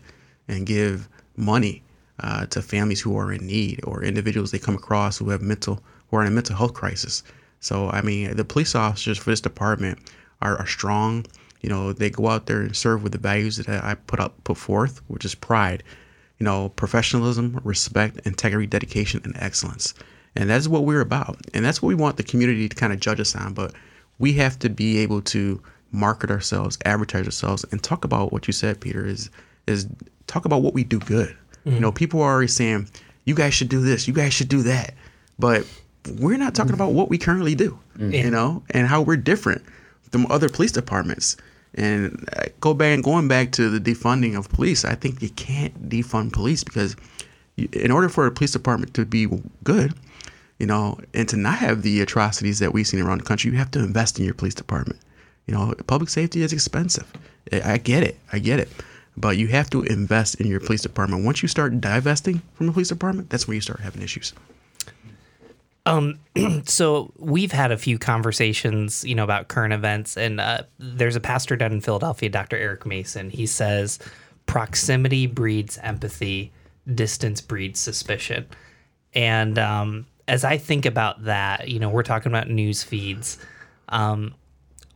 [0.48, 1.82] and give money
[2.18, 5.82] uh, to families who are in need or individuals they come across who have mental
[6.08, 7.22] who are in a mental health crisis.
[7.60, 9.98] So I mean, the police officers for this department
[10.40, 11.26] are, are strong.
[11.60, 14.42] You know, they go out there and serve with the values that I put up
[14.44, 15.82] put forth, which is pride,
[16.38, 19.92] you know, professionalism, respect, integrity, dedication, and excellence.
[20.34, 21.36] And that's what we're about.
[21.52, 23.52] And that's what we want the community to kind of judge us on.
[23.52, 23.74] But
[24.18, 25.60] we have to be able to
[25.94, 29.30] market ourselves, advertise ourselves, and talk about what you said, Peter, is
[29.66, 29.86] is
[30.26, 31.34] talk about what we do good.
[31.64, 31.96] You know, mm-hmm.
[31.96, 32.88] people are already saying,
[33.24, 34.92] you guys should do this, you guys should do that.
[35.38, 35.66] But
[36.18, 36.82] we're not talking mm-hmm.
[36.82, 38.12] about what we currently do, mm-hmm.
[38.12, 39.62] you know, and how we're different
[40.10, 41.36] from other police departments.
[41.74, 45.88] And uh, go back going back to the defunding of police, I think you can't
[45.88, 46.96] defund police because
[47.56, 49.26] in order for a police department to be
[49.62, 49.94] good,
[50.58, 53.56] you know, and to not have the atrocities that we've seen around the country, you
[53.56, 55.00] have to invest in your police department.
[55.46, 57.10] You know, public safety is expensive.
[57.52, 58.18] I get it.
[58.32, 58.68] I get it.
[59.16, 61.24] But you have to invest in your police department.
[61.24, 64.32] Once you start divesting from the police department, that's where you start having issues.
[65.86, 66.18] Um,
[66.64, 71.20] so we've had a few conversations, you know, about current events, and uh, there's a
[71.20, 72.56] pastor down in Philadelphia, Dr.
[72.56, 73.30] Eric Mason.
[73.30, 73.98] He says,
[74.46, 76.52] "Proximity breeds empathy,
[76.92, 78.46] distance breeds suspicion."
[79.14, 83.38] And um, as I think about that, you know, we're talking about news feeds.
[83.90, 84.34] Um,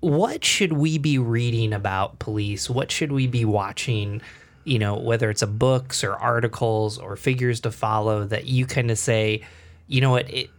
[0.01, 2.71] what should we be reading about police?
[2.71, 4.23] What should we be watching?
[4.65, 8.91] You know, whether it's a books or articles or figures to follow that you kind
[8.91, 9.43] of say,
[9.87, 10.51] you know what, it,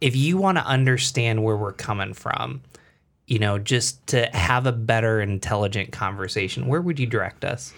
[0.00, 2.62] if you want to understand where we're coming from,
[3.26, 7.72] you know, just to have a better, intelligent conversation, where would you direct us?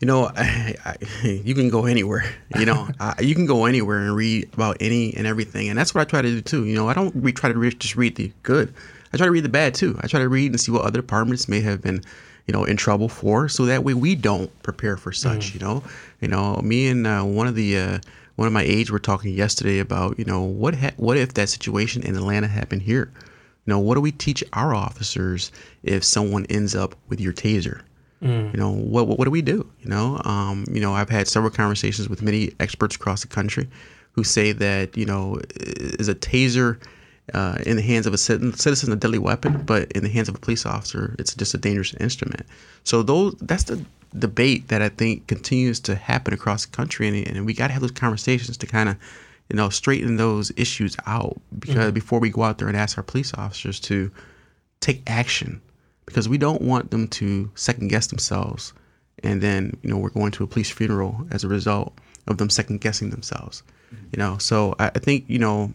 [0.00, 2.24] You know, I, I, you can go anywhere.
[2.56, 5.94] You know, I, you can go anywhere and read about any and everything, and that's
[5.94, 6.64] what I try to do too.
[6.64, 8.72] You know, I don't re- try to re- just read the good.
[9.14, 9.96] I try to read the bad too.
[10.00, 12.02] I try to read and see what other departments may have been,
[12.46, 15.50] you know, in trouble for, so that way we don't prepare for such.
[15.50, 15.54] Mm.
[15.54, 15.82] You know,
[16.20, 17.98] you know, me and uh, one of the uh,
[18.34, 21.48] one of my aides were talking yesterday about, you know, what ha- what if that
[21.48, 23.12] situation in Atlanta happened here?
[23.66, 25.52] You know, what do we teach our officers
[25.84, 27.82] if someone ends up with your taser?
[28.52, 29.70] You know, what, what what do we do?
[29.80, 33.68] You know, um, you know, I've had several conversations with many experts across the country
[34.12, 36.80] who say that you know, is a taser
[37.32, 40.28] uh, in the hands of a citizen, citizen a deadly weapon, but in the hands
[40.28, 42.42] of a police officer, it's just a dangerous instrument.
[42.84, 43.84] So those that's the
[44.18, 47.72] debate that I think continues to happen across the country, and, and we got to
[47.72, 48.96] have those conversations to kind of
[49.48, 53.04] you know straighten those issues out because before we go out there and ask our
[53.04, 54.10] police officers to
[54.80, 55.60] take action
[56.06, 58.72] because we don't want them to second guess themselves
[59.22, 61.92] and then you know we're going to a police funeral as a result
[62.26, 63.62] of them second guessing themselves
[64.12, 64.38] you know?
[64.38, 65.72] So I, I think you know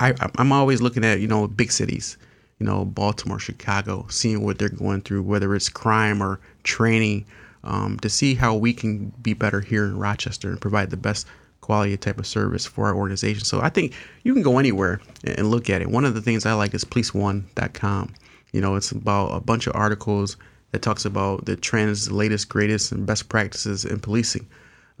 [0.00, 2.16] I, I'm always looking at you know big cities,
[2.58, 7.26] you know Baltimore, Chicago, seeing what they're going through, whether it's crime or training,
[7.62, 11.26] um, to see how we can be better here in Rochester and provide the best
[11.60, 13.44] quality type of service for our organization.
[13.44, 15.88] So I think you can go anywhere and look at it.
[15.88, 18.14] One of the things I like is policeone.com.
[18.52, 20.36] You know, it's about a bunch of articles
[20.72, 24.46] that talks about the trends, the latest, greatest, and best practices in policing.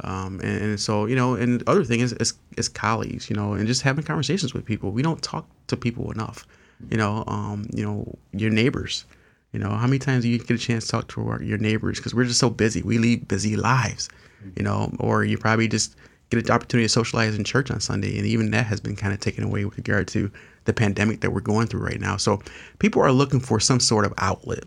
[0.00, 3.52] Um, and, and so, you know, and other thing is, is, is colleagues, you know,
[3.52, 4.90] and just having conversations with people.
[4.90, 6.46] We don't talk to people enough,
[6.90, 9.04] you know, um, you know, your neighbors,
[9.52, 11.58] you know, how many times do you get a chance to talk to our, your
[11.58, 12.00] neighbors?
[12.00, 12.82] Cause we're just so busy.
[12.82, 14.08] We lead busy lives,
[14.56, 15.94] you know, or you probably just
[16.30, 18.18] get an opportunity to socialize in church on Sunday.
[18.18, 20.30] And even that has been kind of taken away with regard to
[20.64, 22.16] the pandemic that we're going through right now.
[22.16, 22.42] So
[22.80, 24.64] people are looking for some sort of outlet,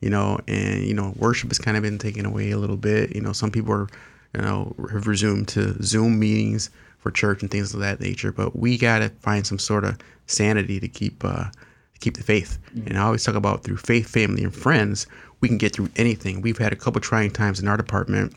[0.00, 3.14] you know, and, you know, worship has kind of been taken away a little bit.
[3.14, 3.88] You know, some people are,
[4.34, 8.32] you know, have resumed to Zoom meetings for church and things of that nature.
[8.32, 12.22] But we got to find some sort of sanity to keep uh, to keep the
[12.22, 12.58] faith.
[12.86, 15.06] And I always talk about through faith, family, and friends,
[15.40, 16.42] we can get through anything.
[16.42, 18.34] We've had a couple trying times in our department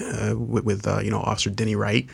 [0.00, 2.06] uh, with, with uh, you know Officer Denny Wright,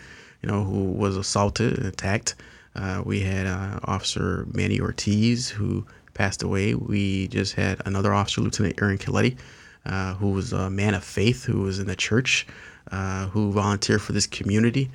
[0.42, 2.34] you know, who was assaulted and attacked.
[2.74, 6.74] Uh, we had uh, Officer Manny Ortiz who passed away.
[6.74, 9.36] We just had another officer, Lieutenant Aaron Coletti,
[9.84, 12.46] uh, who was a man of faith, who was in the church,
[12.90, 14.90] uh, who volunteered for this community.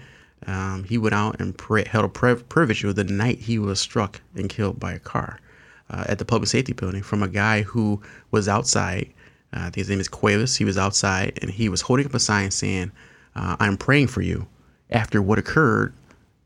[0.47, 4.21] Um, he went out and pri- held a priv- privilege the night he was struck
[4.35, 5.39] and killed by a car
[5.89, 8.01] uh, at the public safety building from a guy who
[8.31, 9.11] was outside.
[9.53, 10.55] Uh, his name is Cuevas.
[10.55, 12.91] He was outside and he was holding up a sign saying,
[13.35, 14.47] uh, "I'm praying for you."
[14.89, 15.93] After what occurred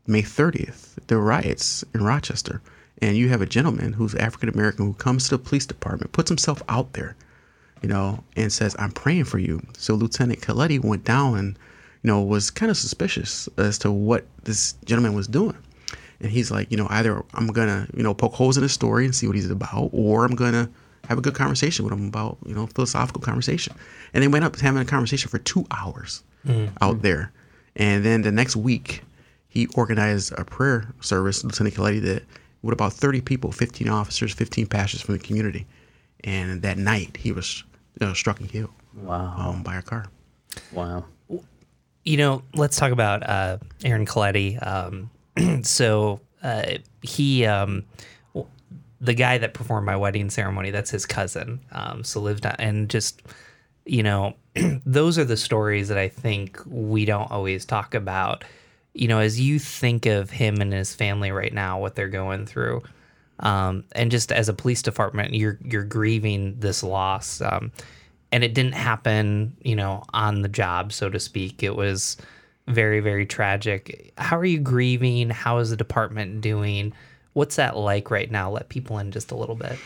[0.06, 2.60] May 30th, the riots in Rochester,
[2.98, 6.30] and you have a gentleman who's African American who comes to the police department, puts
[6.30, 7.16] himself out there,
[7.82, 11.58] you know, and says, "I'm praying for you." So Lieutenant Coletti went down and,
[12.02, 15.56] you know, was kind of suspicious as to what this gentleman was doing.
[16.20, 19.04] And he's like, you know, either I'm gonna, you know, poke holes in his story
[19.04, 20.70] and see what he's about, or I'm gonna
[21.08, 23.74] have a good conversation with him about, you know, philosophical conversation.
[24.12, 26.74] And they went up having a conversation for two hours mm-hmm.
[26.80, 27.32] out there.
[27.76, 29.02] And then the next week,
[29.48, 32.26] he organized a prayer service, Lieutenant Coletti did,
[32.62, 35.66] with about 30 people, 15 officers, 15 pastors from the community.
[36.24, 37.62] And that night, he was
[38.00, 39.34] you know, struck and killed Wow.
[39.38, 40.06] um, by a car.
[40.72, 41.04] Wow.
[42.04, 44.56] You know, let's talk about uh, Aaron Coletti.
[44.64, 45.10] Um,
[45.64, 47.84] so uh, he, um,
[48.32, 48.48] w-
[49.00, 51.60] the guy that performed my wedding ceremony, that's his cousin.
[51.72, 53.22] Um, so lived on, and just,
[53.84, 54.34] you know,
[54.86, 58.44] those are the stories that I think we don't always talk about.
[58.94, 62.46] You know, as you think of him and his family right now, what they're going
[62.46, 62.82] through,
[63.40, 67.40] um, and just as a police department, you're you're grieving this loss.
[67.40, 67.72] Um,
[68.32, 71.62] and it didn't happen, you know, on the job, so to speak.
[71.62, 72.16] It was
[72.66, 74.12] very, very tragic.
[74.18, 75.30] How are you grieving?
[75.30, 76.92] How is the department doing?
[77.34, 78.50] What's that like right now?
[78.50, 79.78] Let people in just a little bit.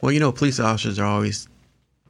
[0.00, 1.48] Well, you know, police officers are always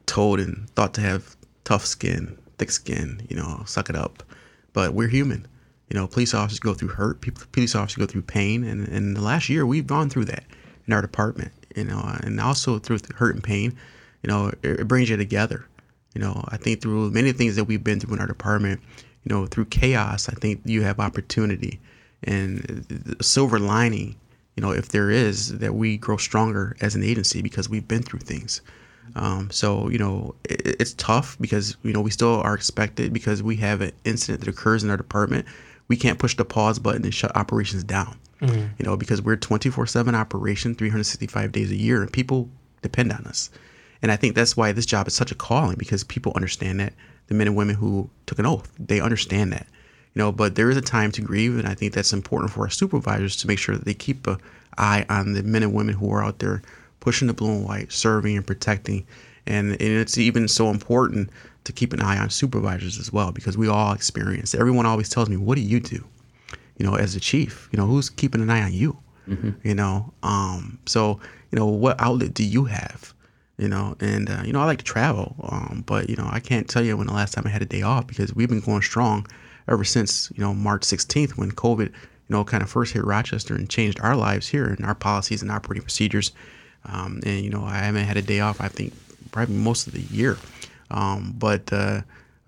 [0.05, 4.23] told and thought to have tough skin, thick skin, you know, suck it up.
[4.73, 5.47] But we're human.
[5.89, 8.65] You know, police officers go through hurt, people, police officers go through pain.
[8.65, 10.43] And in the last year, we've gone through that
[10.87, 13.77] in our department, you know, and also through hurt and pain,
[14.23, 15.65] you know, it, it brings you together.
[16.15, 18.81] You know, I think through many things that we've been through in our department,
[19.23, 21.79] you know, through chaos, I think you have opportunity
[22.23, 24.15] and silver lining,
[24.55, 28.01] you know, if there is, that we grow stronger as an agency because we've been
[28.01, 28.61] through things.
[29.15, 33.41] Um, so you know it, it's tough because you know we still are expected because
[33.41, 35.45] we have an incident that occurs in our department.
[35.87, 38.17] We can't push the pause button and shut operations down.
[38.41, 38.67] Mm-hmm.
[38.77, 42.49] You know because we're 24/7 operation, 365 days a year, and people
[42.81, 43.49] depend on us.
[44.01, 46.93] And I think that's why this job is such a calling because people understand that
[47.27, 49.67] the men and women who took an oath they understand that
[50.13, 52.61] you know but there is a time to grieve and i think that's important for
[52.61, 54.37] our supervisors to make sure that they keep an
[54.77, 56.61] eye on the men and women who are out there
[56.99, 59.05] pushing the blue and white serving and protecting
[59.45, 61.29] and, and it's even so important
[61.67, 65.29] to keep an eye on supervisors as well because we all experience everyone always tells
[65.29, 66.03] me what do you do
[66.77, 69.51] you know as a chief you know who's keeping an eye on you mm-hmm.
[69.63, 71.19] you know um, so
[71.51, 73.13] you know what outlet do you have
[73.57, 76.39] you know and uh, you know i like to travel um, but you know i
[76.39, 78.59] can't tell you when the last time i had a day off because we've been
[78.59, 79.25] going strong
[79.67, 83.55] ever since you know March 16th when COVID you know kind of first hit Rochester
[83.55, 86.31] and changed our lives here and our policies and operating procedures.
[86.85, 88.61] Um, and you know I haven't had a day off.
[88.61, 88.93] I think
[89.31, 90.37] probably most of the year,
[90.91, 92.01] um, but uh,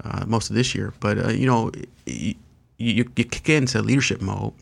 [0.03, 0.93] uh, most of this year.
[0.99, 1.71] But uh, you know
[2.05, 2.35] you,
[2.77, 4.53] you, you kick into leadership mode,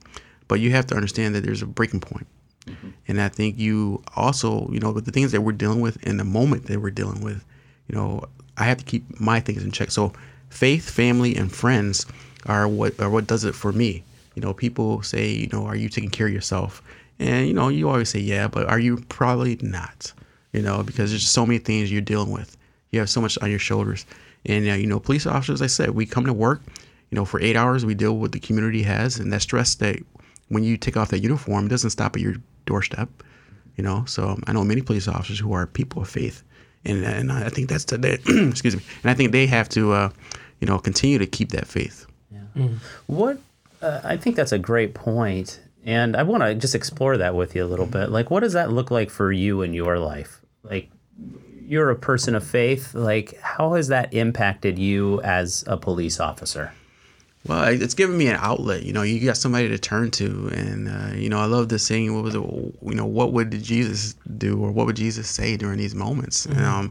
[0.47, 2.27] but you have to understand that there's a breaking point.
[2.65, 2.89] Mm-hmm.
[3.07, 6.17] And I think you also, you know, with the things that we're dealing with in
[6.17, 7.45] the moment that we're dealing with,
[7.87, 8.25] you know,
[8.57, 9.91] I have to keep my things in check.
[9.91, 10.11] So
[10.49, 12.05] faith, family, and friends
[12.45, 14.03] are what are what does it for me.
[14.35, 16.81] You know, people say, you know, are you taking care of yourself?
[17.19, 20.13] And you know, you always say, yeah, but are you probably not?
[20.53, 22.56] You know, because there's so many things you're dealing with.
[22.91, 24.05] You have so much on your shoulders.
[24.45, 26.61] And uh, you know, police officers, I said, we come to work.
[27.09, 29.75] You know, for eight hours, we deal with what the community has, and that stress
[29.75, 29.97] that
[30.49, 33.09] when you take off that uniform doesn't stop at your doorstep.
[33.77, 36.43] You know, so I know many police officers who are people of faith,
[36.83, 40.09] and and I think that's the excuse me, and I think they have to, uh,
[40.59, 42.07] you know, continue to keep that faith.
[42.57, 42.77] Mm.
[43.05, 43.39] What
[43.81, 47.55] uh, I think that's a great point, and I want to just explore that with
[47.55, 48.09] you a little bit.
[48.09, 50.41] Like, what does that look like for you in your life?
[50.63, 50.89] Like,
[51.67, 52.93] you're a person of faith.
[52.93, 56.71] Like, how has that impacted you as a police officer?
[57.45, 58.83] Well, it's given me an outlet.
[58.83, 61.79] You know, you got somebody to turn to, and uh, you know, I love the
[61.79, 62.13] saying.
[62.13, 62.41] What was it?
[62.41, 66.47] You know, what would Jesus do, or what would Jesus say during these moments?
[66.47, 66.63] Mm-hmm.
[66.63, 66.85] Um,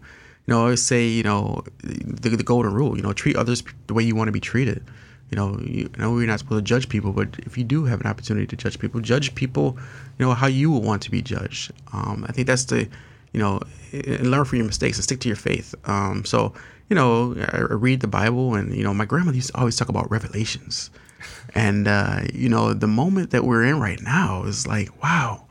[0.47, 2.97] you know, I always say, you know, the, the golden rule.
[2.97, 4.83] You know, treat others the way you want to be treated
[5.31, 8.01] you know, you know we're not supposed to judge people, but if you do have
[8.01, 9.77] an opportunity to judge people, judge people,
[10.19, 11.73] you know, how you would want to be judged.
[11.93, 12.89] Um, I think that's the,
[13.37, 13.61] you know,
[13.93, 15.75] and learn from your mistakes and stick to your faith.
[15.85, 16.55] Um, so,
[16.89, 19.91] you know, I, read the Bible, and you know, my grandmother used to always talk
[19.91, 20.89] about revelations,
[21.55, 25.45] and uh, you know, the moment that we're in right now is like, wow,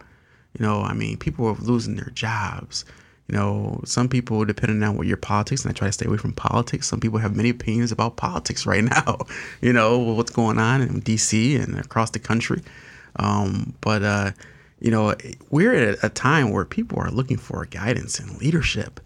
[0.58, 2.86] you know, I mean, people are losing their jobs
[3.28, 6.18] you know, some people, depending on what your politics, and I try to stay away
[6.18, 6.88] from politics.
[6.88, 9.18] Some people have many opinions about politics right now.
[9.62, 11.56] You know what's going on in D.C.
[11.56, 12.62] and across the country.
[13.16, 14.32] Um, but uh,
[14.86, 15.16] you know,
[15.50, 19.00] we're at a time where people are looking for guidance and leadership,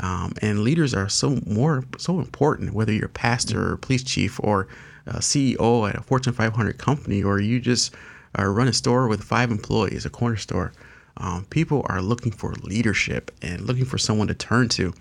[0.00, 2.74] um, and leaders are so more so important.
[2.74, 4.68] Whether you're a pastor, or police chief, or
[5.06, 7.94] a CEO at a Fortune 500 company, or you just
[8.38, 10.72] uh, run a store with five employees, a corner store
[11.16, 14.92] um, people are looking for leadership and looking for someone to turn to.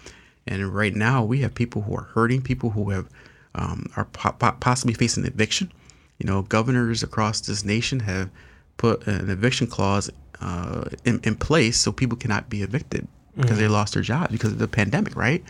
[0.45, 3.09] And right now, we have people who are hurting, people who have
[3.55, 5.71] um, are po- possibly facing eviction.
[6.19, 8.29] You know, governors across this nation have
[8.77, 10.09] put an eviction clause
[10.41, 13.59] uh, in, in, place so people cannot be evicted because mm-hmm.
[13.59, 15.43] they lost their jobs because of the pandemic, right?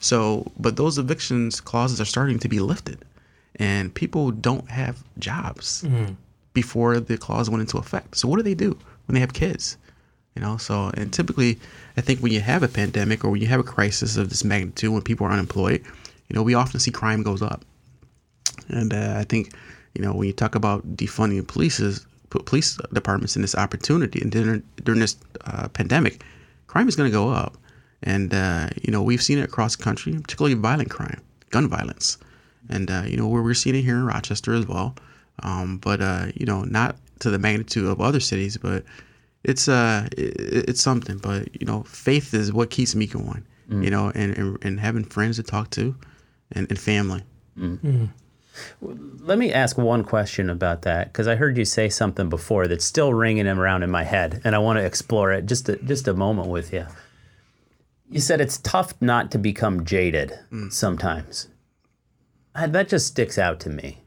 [0.00, 3.04] So, but those evictions clauses are starting to be lifted,
[3.56, 6.14] and people don't have jobs mm-hmm.
[6.54, 8.16] before the clause went into effect.
[8.16, 9.76] So, what do they do when they have kids?
[10.34, 11.58] You know, so and typically,
[11.96, 14.44] I think when you have a pandemic or when you have a crisis of this
[14.44, 15.84] magnitude, when people are unemployed,
[16.28, 17.64] you know, we often see crime goes up.
[18.68, 19.52] And uh, I think,
[19.94, 24.62] you know, when you talk about defunding police's police departments in this opportunity and during,
[24.84, 26.22] during this uh, pandemic,
[26.66, 27.56] crime is going to go up.
[28.02, 31.20] And uh, you know, we've seen it across the country, particularly violent crime,
[31.50, 32.16] gun violence,
[32.68, 34.94] and uh, you know, where we're seeing it here in Rochester as well.
[35.42, 38.84] Um, but uh, you know, not to the magnitude of other cities, but
[39.44, 43.84] it's uh it's something but you know faith is what keeps me going mm.
[43.84, 45.94] you know and, and, and having friends to talk to
[46.52, 47.22] and, and family
[47.58, 47.78] mm.
[47.78, 48.08] Mm.
[48.80, 52.84] Let me ask one question about that because i heard you say something before that's
[52.84, 56.08] still ringing around in my head and i want to explore it just a, just
[56.08, 56.86] a moment with you
[58.10, 60.32] You said it's tough not to become jaded
[60.70, 61.48] sometimes.
[62.54, 63.98] Uh, That just sticks out to me.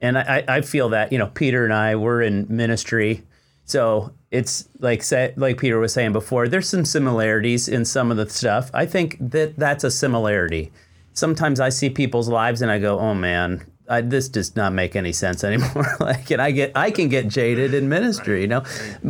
[0.00, 3.22] And I, I I feel that, you know, Peter and I were in ministry.
[3.64, 8.16] So it's like say, like Peter was saying before, there's some similarities in some of
[8.16, 8.70] the stuff.
[8.72, 10.72] I think that that's a similarity.
[11.12, 14.96] Sometimes I see people's lives and I go, oh man, I, this does not make
[14.96, 15.96] any sense anymore.
[16.00, 18.62] like, and I get, I can get jaded in ministry, you know.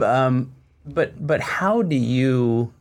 [0.02, 0.52] Um,
[0.84, 2.72] but, but how do you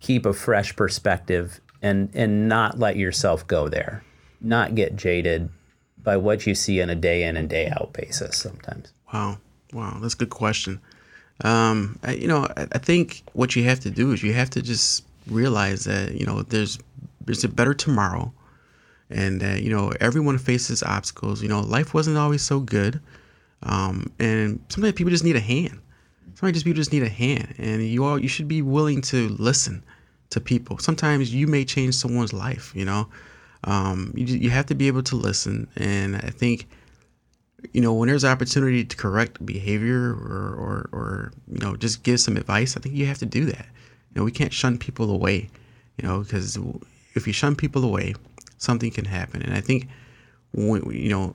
[0.00, 4.02] keep a fresh perspective and and not let yourself go there,
[4.40, 5.48] not get jaded
[6.02, 8.92] by what you see on a day in and day out basis sometimes?
[9.12, 9.38] Wow,
[9.72, 10.80] wow, that's a good question.
[11.44, 14.50] Um, I, you know, I, I think what you have to do is you have
[14.50, 16.78] to just realize that you know there's
[17.24, 18.32] there's a better tomorrow,
[19.10, 21.42] and uh, you know everyone faces obstacles.
[21.42, 23.00] You know, life wasn't always so good,
[23.62, 25.80] um, and sometimes people just need a hand.
[26.34, 29.84] Sometimes people just need a hand, and you all you should be willing to listen
[30.30, 30.78] to people.
[30.78, 32.72] Sometimes you may change someone's life.
[32.74, 33.08] You know,
[33.64, 36.68] um, you you have to be able to listen, and I think
[37.72, 42.20] you know, when there's opportunity to correct behavior or, or, or, you know, just give
[42.20, 43.66] some advice, I think you have to do that.
[44.10, 45.48] You know, we can't shun people away,
[45.96, 46.58] you know, because
[47.14, 48.14] if you shun people away,
[48.58, 49.42] something can happen.
[49.42, 49.88] And I think,
[50.54, 51.34] you know,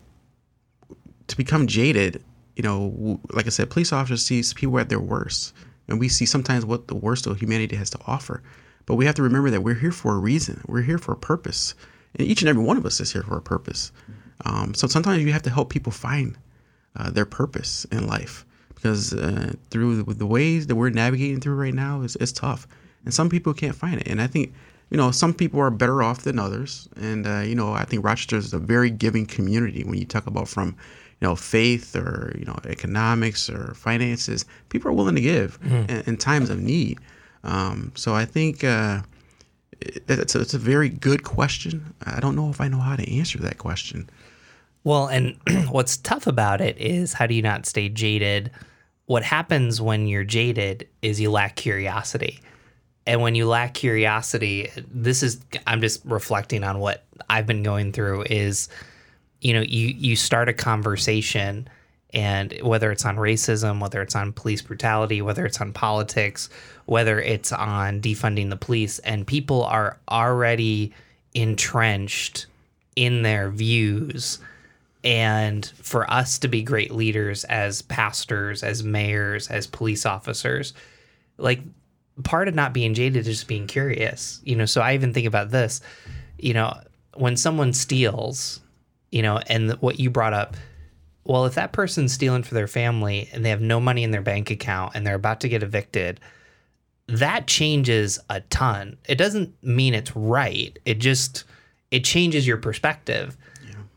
[1.28, 2.24] to become jaded,
[2.56, 5.54] you know, like I said, police officers see people at their worst.
[5.88, 8.42] And we see sometimes what the worst of humanity has to offer.
[8.86, 10.62] But we have to remember that we're here for a reason.
[10.68, 11.76] We're here for a purpose.
[12.16, 13.92] And each and every one of us is here for a purpose.
[14.46, 16.38] Um, so sometimes you have to help people find
[16.96, 18.46] uh, their purpose in life
[18.82, 22.68] because uh, through the, the ways that we're navigating through right now is it's tough,
[23.06, 24.08] and some people can't find it.
[24.08, 24.54] And I think
[24.92, 28.06] you know some people are better off than others, and uh, you know I think
[28.06, 30.68] Rochester is a very giving community when you talk about from
[31.20, 34.46] you know faith or you know economics or finances.
[34.70, 37.00] People are willing to give in, in times of need.
[37.44, 38.64] Um, so I think.
[38.64, 39.02] Uh,
[39.82, 41.96] it- it's a, it's a very good question.
[42.06, 44.08] I don't know if I know how to answer that question.
[44.84, 45.36] Well, and
[45.72, 48.52] what's tough about it is how do you not stay jaded?
[49.08, 52.42] What happens when you're jaded is you lack curiosity.
[53.08, 57.92] And when you lack curiosity, this is I'm just reflecting on what I've been going
[57.92, 58.70] through is
[59.42, 61.68] you know, you you start a conversation
[62.14, 66.50] and whether it's on racism, whether it's on police brutality, whether it's on politics,
[66.86, 70.94] whether it's on defunding the police, and people are already
[71.34, 72.48] entrenched
[72.96, 74.40] in their views.
[75.04, 80.74] And for us to be great leaders as pastors, as mayors, as police officers,
[81.38, 81.62] like
[82.24, 84.42] part of not being jaded is just being curious.
[84.44, 85.82] You know, so I even think about this,
[86.38, 86.80] you know,
[87.16, 88.62] when someone steals,
[89.12, 90.56] you know, and what you brought up,
[91.24, 94.22] well, if that person's stealing for their family and they have no money in their
[94.22, 96.20] bank account and they're about to get evicted,
[97.08, 98.98] that changes a ton.
[99.08, 100.78] It doesn't mean it's right.
[100.86, 101.44] It just
[101.92, 103.38] it changes your perspective.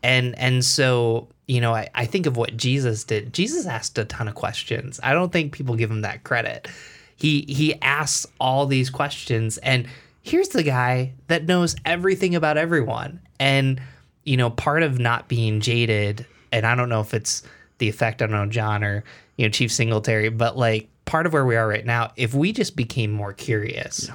[0.03, 3.33] And and so, you know, I, I think of what Jesus did.
[3.33, 4.99] Jesus asked a ton of questions.
[5.01, 6.67] I don't think people give him that credit.
[7.15, 9.87] He he asks all these questions and
[10.25, 13.21] here's the guy that knows everything about everyone.
[13.39, 13.79] And,
[14.23, 17.43] you know, part of not being jaded, and I don't know if it's
[17.77, 19.03] the effect, I don't know, John or,
[19.37, 22.51] you know, Chief Singletary, but like part of where we are right now, if we
[22.51, 24.09] just became more curious,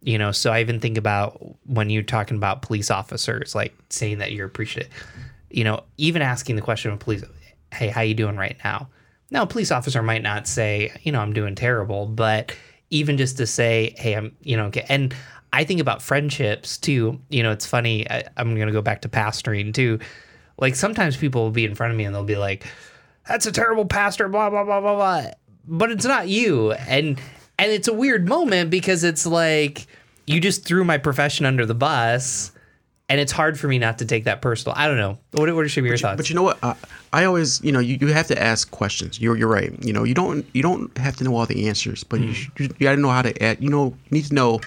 [0.00, 4.18] you know, so I even think about when you're talking about police officers, like saying
[4.18, 4.90] that you're appreciative,
[5.50, 7.24] you know, even asking the question of police,
[7.74, 8.88] hey, how you doing right now?
[9.32, 12.54] Now, a police officer might not say, you know, I'm doing terrible, but
[12.90, 14.70] even just to say, hey, I'm, you know.
[14.90, 15.14] And
[15.54, 17.18] I think about friendships too.
[17.30, 18.08] You know, it's funny.
[18.10, 20.00] I, I'm going to go back to pastoring too.
[20.58, 22.66] Like sometimes people will be in front of me and they'll be like,
[23.26, 25.30] that's a terrible pastor, blah, blah, blah, blah, blah.
[25.66, 26.72] But it's not you.
[26.72, 27.18] And,
[27.58, 29.86] and it's a weird moment because it's like,
[30.26, 32.51] you just threw my profession under the bus
[33.12, 34.74] and it's hard for me not to take that personal.
[34.74, 35.18] I don't know.
[35.32, 36.16] What, what should be your thoughts?
[36.16, 36.58] But you know what?
[36.64, 36.74] I,
[37.12, 39.20] I always, you know, you, you have to ask questions.
[39.20, 39.70] You're you're right.
[39.84, 42.32] You know, you don't you don't have to know all the answers, but you, hmm.
[42.32, 43.62] should, you got to know how to add.
[43.62, 44.62] You know, you need to know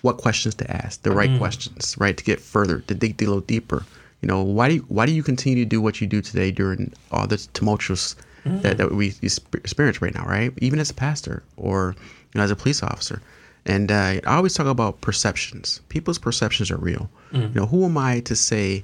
[0.00, 1.36] what questions to ask, the right hmm.
[1.36, 3.84] questions, right, to get further, to dig a little deeper.
[4.22, 6.50] You know, why do you, why do you continue to do what you do today
[6.50, 8.76] during all this tumultuous that, hmm.
[8.78, 9.08] that we
[9.52, 10.54] experience right now, right?
[10.56, 11.94] Even as a pastor or
[12.32, 13.20] you know as a police officer.
[13.70, 15.80] And uh, I always talk about perceptions.
[15.88, 17.08] People's perceptions are real.
[17.54, 18.82] You know, who am I to say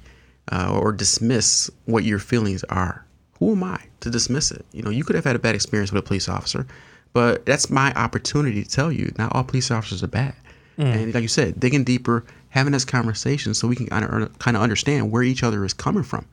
[0.52, 3.04] uh, or dismiss what your feelings are?
[3.40, 4.64] Who am I to dismiss it?
[4.72, 6.66] You know, you could have had a bad experience with a police officer,
[7.12, 10.34] but that's my opportunity to tell you not all police officers are bad.
[10.78, 14.56] And like you said, digging deeper, having this conversation so we can kind of kind
[14.56, 16.26] of understand where each other is coming from.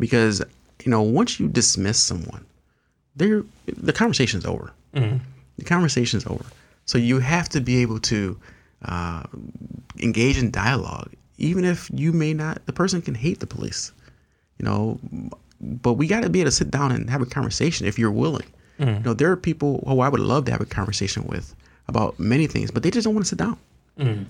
[0.00, 0.42] Because
[0.84, 2.44] you know, once you dismiss someone,
[3.14, 4.72] they're, the conversation's over.
[5.58, 6.44] The conversation's over.
[6.86, 8.38] So you have to be able to
[8.84, 9.22] uh,
[10.00, 12.64] engage in dialogue, even if you may not.
[12.66, 13.92] The person can hate the police,
[14.58, 14.98] you know,
[15.60, 18.10] but we got to be able to sit down and have a conversation if you're
[18.10, 18.46] willing.
[18.78, 21.54] You know, there are people who I would love to have a conversation with
[21.86, 23.56] about many things, but they just don't want to sit down.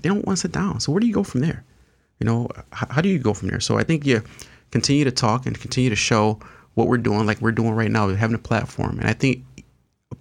[0.02, 0.80] They don't want to sit down.
[0.80, 1.64] So where do you go from there?
[2.20, 3.60] You know, how, how do you go from there?
[3.60, 4.22] So I think you
[4.70, 6.38] continue to talk and continue to show
[6.74, 8.98] what we're doing, like we're doing right now, having a platform.
[8.98, 9.44] And I think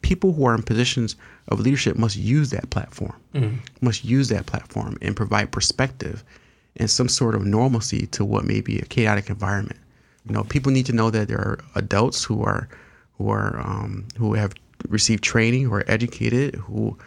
[0.02, 1.16] people who are in positions
[1.50, 3.16] of leadership must use that platform,
[3.82, 6.24] must use that platform and provide perspective
[6.78, 9.80] and some sort of normalcy to what may be a chaotic environment.
[10.28, 12.70] You know, people need to know that there are adults who are
[13.18, 14.54] who are um, who have
[14.88, 16.98] received training, who are educated, who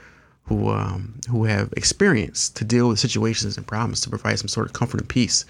[0.45, 4.66] who um, who have experience to deal with situations and problems to provide some sort
[4.66, 5.45] of comfort and peace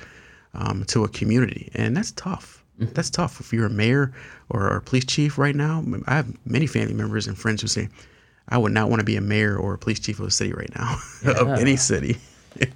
[0.54, 2.53] um, to a community, and that's tough.
[2.80, 2.92] Mm-hmm.
[2.92, 3.40] That's tough.
[3.40, 4.12] If you're a mayor
[4.48, 7.88] or a police chief right now, I have many family members and friends who say,
[8.48, 10.52] "I would not want to be a mayor or a police chief of a city
[10.52, 12.18] right now, of any city."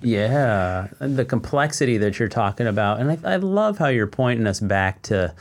[0.02, 4.48] Yeah, and the complexity that you're talking about, and I, I love how you're pointing
[4.48, 5.32] us back to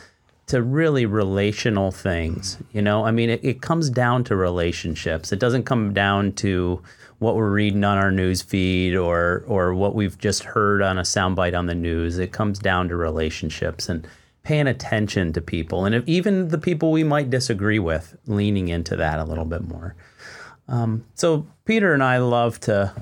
[0.48, 2.58] to really relational things.
[2.72, 5.32] You know, I mean, it, it comes down to relationships.
[5.32, 6.82] It doesn't come down to
[7.20, 11.02] what we're reading on our news feed or or what we've just heard on a
[11.02, 12.20] soundbite on the news.
[12.20, 14.08] It comes down to relationships and
[14.48, 18.96] paying attention to people, and if, even the people we might disagree with, leaning into
[18.96, 19.94] that a little bit more.
[20.70, 22.94] Um, so Peter and I love to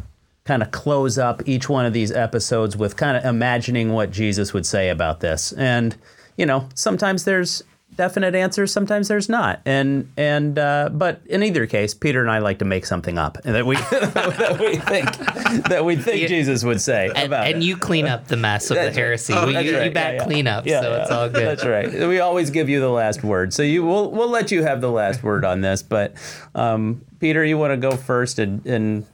[0.44, 4.54] kind of close up each one of these episodes with kind of imagining what Jesus
[4.54, 5.52] would say about this.
[5.52, 5.96] And
[6.36, 7.64] you know, sometimes there's
[7.96, 9.62] definite answers, sometimes there's not.
[9.66, 13.38] And and uh, but in either case, Peter and I like to make something up
[13.44, 16.28] that we that we think that we think.
[16.28, 19.04] Jesus would say And, about and you clean up the mess of the That's right.
[19.04, 19.34] heresy.
[19.34, 19.86] Oh, We- that's you, right.
[19.88, 20.26] you back Yeah, yeah.
[20.26, 21.02] cleanup, Yeah, so yeah.
[21.04, 21.48] it's all good.
[21.48, 21.92] That's right.
[22.08, 24.92] We always give you the last word, so you we'll we'll let you have the
[24.92, 25.82] last word on this.
[25.82, 26.14] But
[26.54, 29.06] um, Peter, you want to go first and and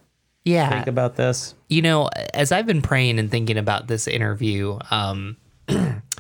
[0.44, 0.70] Yeah.
[0.70, 1.54] think about this?
[1.70, 5.38] you know, as I've been praying and thinking about this interview, um,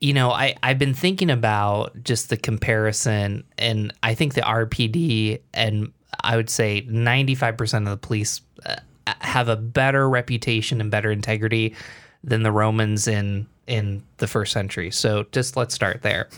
[0.00, 5.40] you know, I, I've been thinking about just the comparison, and I think the RPD
[5.52, 8.76] and I would say 95% of the police uh,
[9.20, 11.74] have a better reputation and better integrity
[12.22, 14.90] than the Romans in in the first century.
[14.90, 16.28] So just let's start there.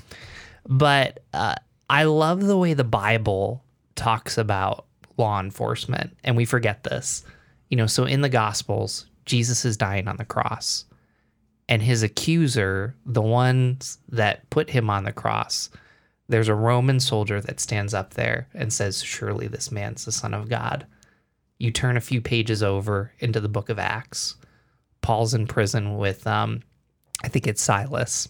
[0.67, 1.55] But uh,
[1.89, 3.63] I love the way the Bible
[3.95, 4.87] talks about
[5.17, 7.25] law enforcement, and we forget this.
[7.69, 10.85] You know, so in the Gospels, Jesus is dying on the cross,
[11.71, 15.71] and his accuser, the ones that put him on the cross,
[16.29, 20.35] there's a Roman soldier that stands up there and says, Surely this man's the Son
[20.35, 20.85] of God.
[21.59, 24.35] You turn a few pages over into the book of Acts.
[25.01, 26.63] Paul's in prison with, um,
[27.23, 28.29] I think it's Silas.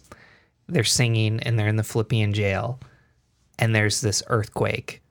[0.67, 2.79] They're singing and they're in the Philippian jail,
[3.57, 5.01] and there's this earthquake,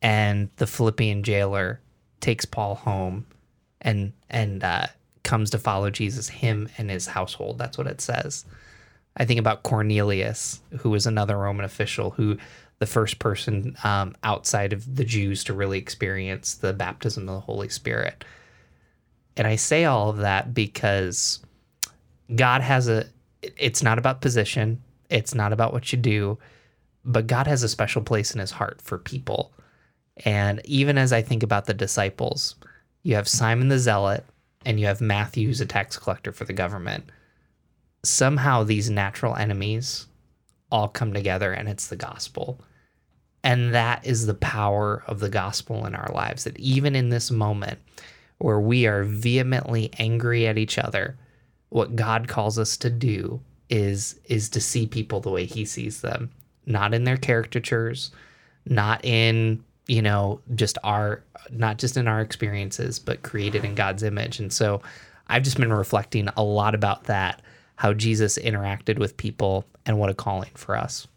[0.00, 1.80] and the Philippian jailer
[2.20, 3.26] takes Paul home
[3.80, 4.86] and and uh,
[5.22, 7.58] comes to follow Jesus, him and his household.
[7.58, 8.44] That's what it says.
[9.16, 12.38] I think about Cornelius, who was another Roman official, who
[12.78, 17.40] the first person um, outside of the Jews to really experience the baptism of the
[17.40, 18.24] Holy Spirit.
[19.36, 21.40] And I say all of that because
[22.34, 23.04] God has a.
[23.42, 24.82] It's not about position.
[25.08, 26.38] It's not about what you do,
[27.04, 29.52] but God has a special place in His heart for people.
[30.24, 32.54] And even as I think about the disciples,
[33.02, 34.24] you have Simon the Zealot
[34.64, 37.04] and you have Matthew, who's a tax collector for the government.
[38.04, 40.06] Somehow these natural enemies
[40.70, 42.60] all come together and it's the gospel.
[43.42, 46.44] And that is the power of the gospel in our lives.
[46.44, 47.78] That even in this moment
[48.38, 51.16] where we are vehemently angry at each other,
[51.70, 53.40] what God calls us to do
[53.70, 56.30] is is to see people the way he sees them,
[56.66, 58.10] not in their caricatures,
[58.66, 64.04] not in you know just our not just in our experiences but created in god's
[64.04, 64.80] image and so
[65.26, 67.42] i've just been reflecting a lot about that
[67.74, 71.08] how jesus interacted with people and what a calling for us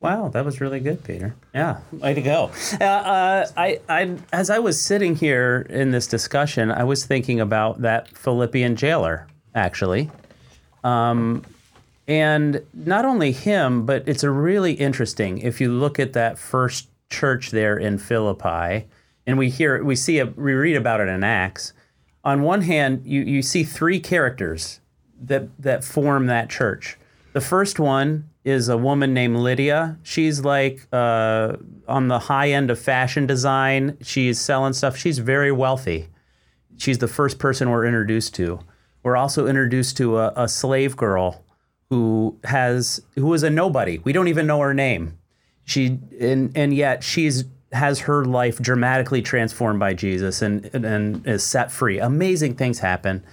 [0.00, 1.34] Wow, that was really good, Peter.
[1.54, 2.50] Yeah, way to go.
[2.78, 7.40] Uh, uh, I, I, as I was sitting here in this discussion, I was thinking
[7.40, 10.10] about that Philippian jailer, actually,
[10.82, 11.42] um,
[12.06, 15.38] and not only him, but it's a really interesting.
[15.38, 18.86] If you look at that first church there in Philippi,
[19.26, 21.72] and we hear, we see, a, we read about it in Acts.
[22.24, 24.80] On one hand, you you see three characters
[25.22, 26.96] that that form that church.
[27.34, 29.98] The first one is a woman named Lydia.
[30.02, 31.56] She's like uh,
[31.88, 33.98] on the high end of fashion design.
[34.00, 34.96] She's selling stuff.
[34.96, 36.08] She's very wealthy.
[36.76, 38.60] She's the first person we're introduced to.
[39.02, 41.44] We're also introduced to a, a slave girl
[41.90, 43.98] who has who is a nobody.
[43.98, 45.18] We don't even know her name.
[45.64, 51.26] She and and yet she's has her life dramatically transformed by Jesus and, and, and
[51.26, 51.98] is set free.
[51.98, 53.24] Amazing things happen.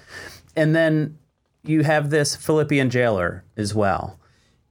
[0.56, 1.18] And then
[1.64, 4.20] you have this Philippian jailer as well,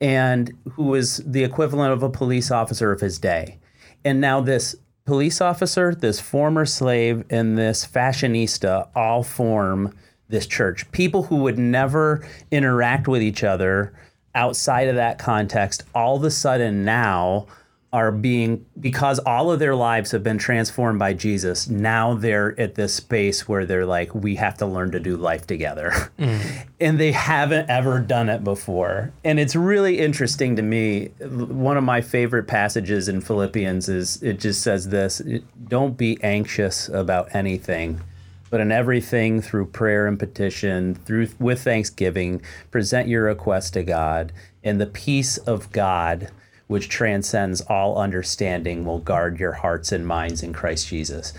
[0.01, 3.59] and who is the equivalent of a police officer of his day.
[4.05, 9.95] And now this police officer, this former slave, and this fashionista all form
[10.29, 10.91] this church.
[10.93, 13.93] People who would never interact with each other
[14.35, 17.47] outside of that context, all of a sudden now
[17.93, 21.69] are being because all of their lives have been transformed by Jesus.
[21.69, 25.47] Now they're at this space where they're like, we have to learn to do life
[25.47, 25.91] together.
[26.19, 26.67] Mm.
[26.81, 29.13] and they haven't ever done it before.
[29.25, 31.07] And it's really interesting to me.
[31.19, 35.21] One of my favorite passages in Philippians is it just says this
[35.67, 38.01] don't be anxious about anything.
[38.51, 44.33] But in everything, through prayer and petition, through with thanksgiving, present your request to God,
[44.63, 46.31] and the peace of God,
[46.67, 51.33] which transcends all understanding, will guard your hearts and minds in Christ Jesus.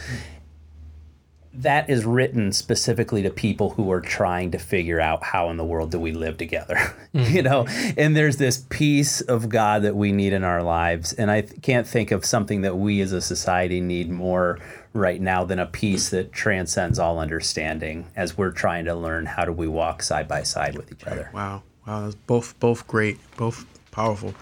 [1.53, 5.65] That is written specifically to people who are trying to figure out how in the
[5.65, 6.75] world do we live together,
[7.13, 7.35] mm-hmm.
[7.35, 7.65] you know.
[7.97, 11.85] And there's this peace of God that we need in our lives, and I can't
[11.85, 14.59] think of something that we as a society need more
[14.93, 19.45] right now than a peace that transcends all understanding as we're trying to learn how
[19.45, 21.29] do we walk side by side with each other.
[21.33, 24.33] Wow, wow, that's both both great, both powerful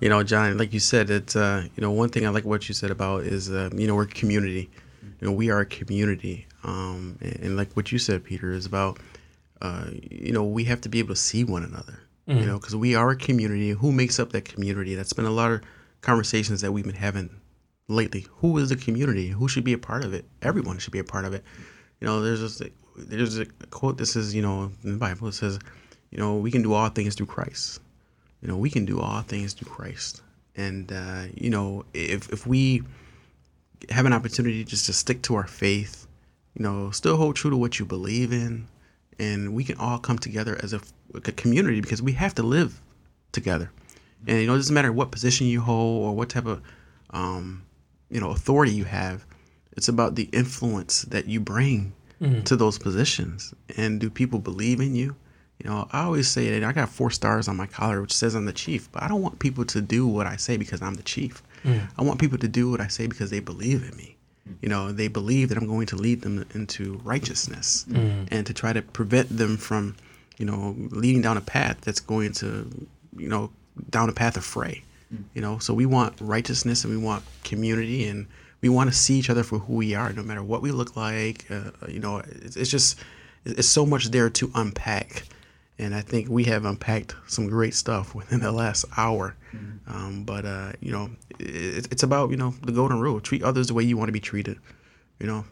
[0.00, 2.68] you know, John, like you said, it's uh, you know, one thing I like what
[2.68, 4.70] you said about is uh, you know we're community.
[5.20, 8.66] You know, we are a community, um, and, and, like what you said, Peter, is
[8.66, 8.98] about
[9.62, 12.00] uh, you know we have to be able to see one another.
[12.28, 12.40] Mm-hmm.
[12.40, 13.70] You know, because we are a community.
[13.70, 14.94] Who makes up that community?
[14.94, 15.62] That's been a lot of
[16.00, 17.30] conversations that we've been having
[17.88, 18.26] lately.
[18.38, 19.28] Who is the community?
[19.28, 20.24] Who should be a part of it?
[20.42, 21.44] Everyone should be a part of it.
[22.00, 25.34] You know, there's this there's a quote that says, you know, in the Bible it
[25.34, 25.58] says,
[26.10, 27.80] you know, we can do all things through Christ
[28.46, 30.22] you know, we can do all things through Christ.
[30.56, 32.82] And, uh, you know, if, if we
[33.90, 36.05] have an opportunity just to stick to our faith,
[36.56, 38.66] you know, still hold true to what you believe in,
[39.18, 40.80] and we can all come together as a,
[41.14, 42.80] a community because we have to live
[43.32, 43.70] together.
[44.26, 46.62] And, you know, it doesn't matter what position you hold or what type of,
[47.10, 47.62] um,
[48.10, 49.26] you know, authority you have.
[49.76, 52.42] It's about the influence that you bring mm-hmm.
[52.42, 53.52] to those positions.
[53.76, 55.14] And do people believe in you?
[55.62, 58.34] You know, I always say that I got four stars on my collar, which says
[58.34, 60.94] I'm the chief, but I don't want people to do what I say because I'm
[60.94, 61.42] the chief.
[61.64, 61.88] Mm.
[61.98, 64.15] I want people to do what I say because they believe in me.
[64.60, 68.28] You know, they believe that I'm going to lead them into righteousness mm.
[68.30, 69.96] and to try to prevent them from,
[70.38, 73.50] you know, leading down a path that's going to, you know,
[73.90, 74.84] down a path of fray.
[75.12, 75.24] Mm.
[75.34, 78.26] You know, so we want righteousness and we want community and
[78.60, 80.96] we want to see each other for who we are, no matter what we look
[80.96, 81.50] like.
[81.50, 82.98] Uh, you know, it's, it's just,
[83.44, 85.24] it's so much there to unpack
[85.78, 89.36] and I think we have unpacked some great stuff within the last hour.
[89.54, 89.94] Mm-hmm.
[89.94, 93.68] Um, but uh, you know, it, it's about you know the golden rule: treat others
[93.68, 94.58] the way you want to be treated.
[95.18, 95.44] You know,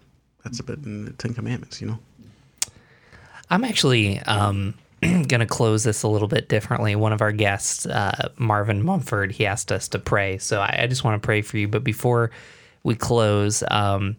[0.43, 1.81] that's a bit in the Ten Commandments.
[1.81, 1.99] You know.
[3.51, 6.97] I'm actually um, going to close this a little bit differently.
[6.97, 10.87] One of our guests, uh, Marvin Mumford, he asked us to pray, so I, I
[10.87, 11.69] just want to pray for you.
[11.69, 12.31] But before
[12.85, 13.65] we close.
[13.71, 14.17] Um,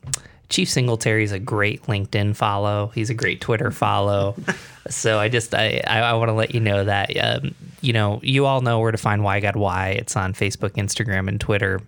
[0.49, 2.91] Chief Singletary is a great LinkedIn follow.
[2.93, 4.35] He's a great Twitter follow.
[4.89, 8.19] so I just I I, I want to let you know that um, you know
[8.21, 9.89] you all know where to find Why God Why.
[9.89, 11.81] It's on Facebook, Instagram, and Twitter.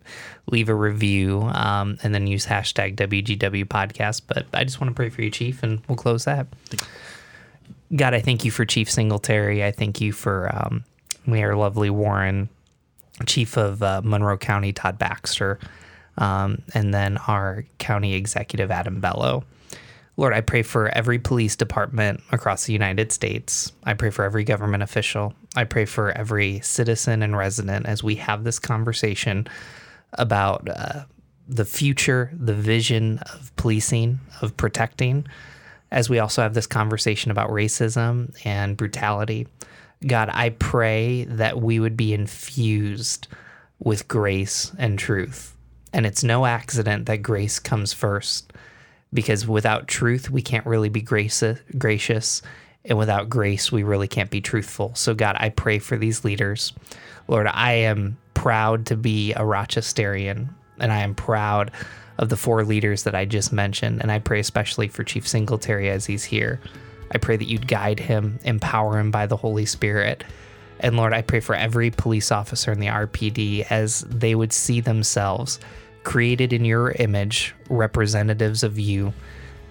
[0.50, 4.22] Leave a review um, and then use hashtag WGW podcast.
[4.28, 6.48] But I just want to pray for you, Chief, and we'll close that.
[7.96, 9.64] God, I thank you for Chief Singletary.
[9.64, 10.84] I thank you for um,
[11.26, 12.50] Mayor Lovely Warren,
[13.26, 15.60] Chief of uh, Monroe County Todd Baxter
[16.18, 19.44] um, and then our county executive, Adam Bello.
[20.20, 23.72] Lord, I pray for every police department across the United States.
[23.84, 25.36] I pray for every government official.
[25.56, 29.48] I pray for every citizen and resident as we have this conversation
[30.14, 31.04] about uh,
[31.48, 35.28] the future, the vision of policing, of protecting,
[35.92, 39.48] as we also have this conversation about racism and brutality.
[40.06, 43.28] God, I pray that we would be infused
[43.80, 45.56] with grace and truth
[45.94, 48.54] and it's no accident that grace comes first
[49.14, 52.42] because without truth, we can't really be gracious.
[52.86, 54.96] And without grace, we really can't be truthful.
[54.96, 56.74] So, God, I pray for these leaders.
[57.28, 61.72] Lord, I am proud to be a Rochesterian, and I am proud
[62.18, 64.02] of the four leaders that I just mentioned.
[64.02, 66.62] And I pray especially for Chief Singletary as he's here.
[67.12, 70.24] I pray that you'd guide him, empower him by the Holy Spirit.
[70.80, 74.80] And Lord, I pray for every police officer in the RPD as they would see
[74.82, 75.60] themselves
[76.04, 79.14] created in your image, representatives of you.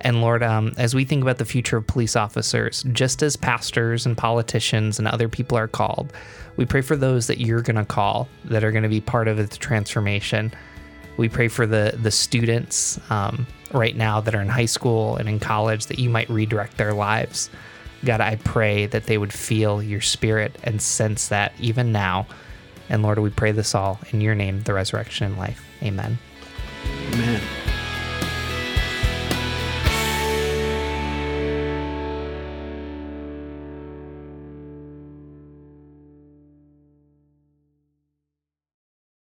[0.02, 4.04] And Lord, um, as we think about the future of police officers, just as pastors
[4.04, 6.12] and politicians and other people are called,
[6.56, 9.28] we pray for those that you're going to call that are going to be part
[9.28, 10.52] of the transformation.
[11.16, 15.28] We pray for the the students um, right now that are in high school and
[15.28, 17.48] in college that you might redirect their lives.
[18.04, 22.26] God, I pray that they would feel your spirit and sense that even now.
[22.88, 25.64] And Lord, we pray this all in your name, the resurrection and life.
[25.82, 26.18] Amen.
[27.12, 27.65] Amen.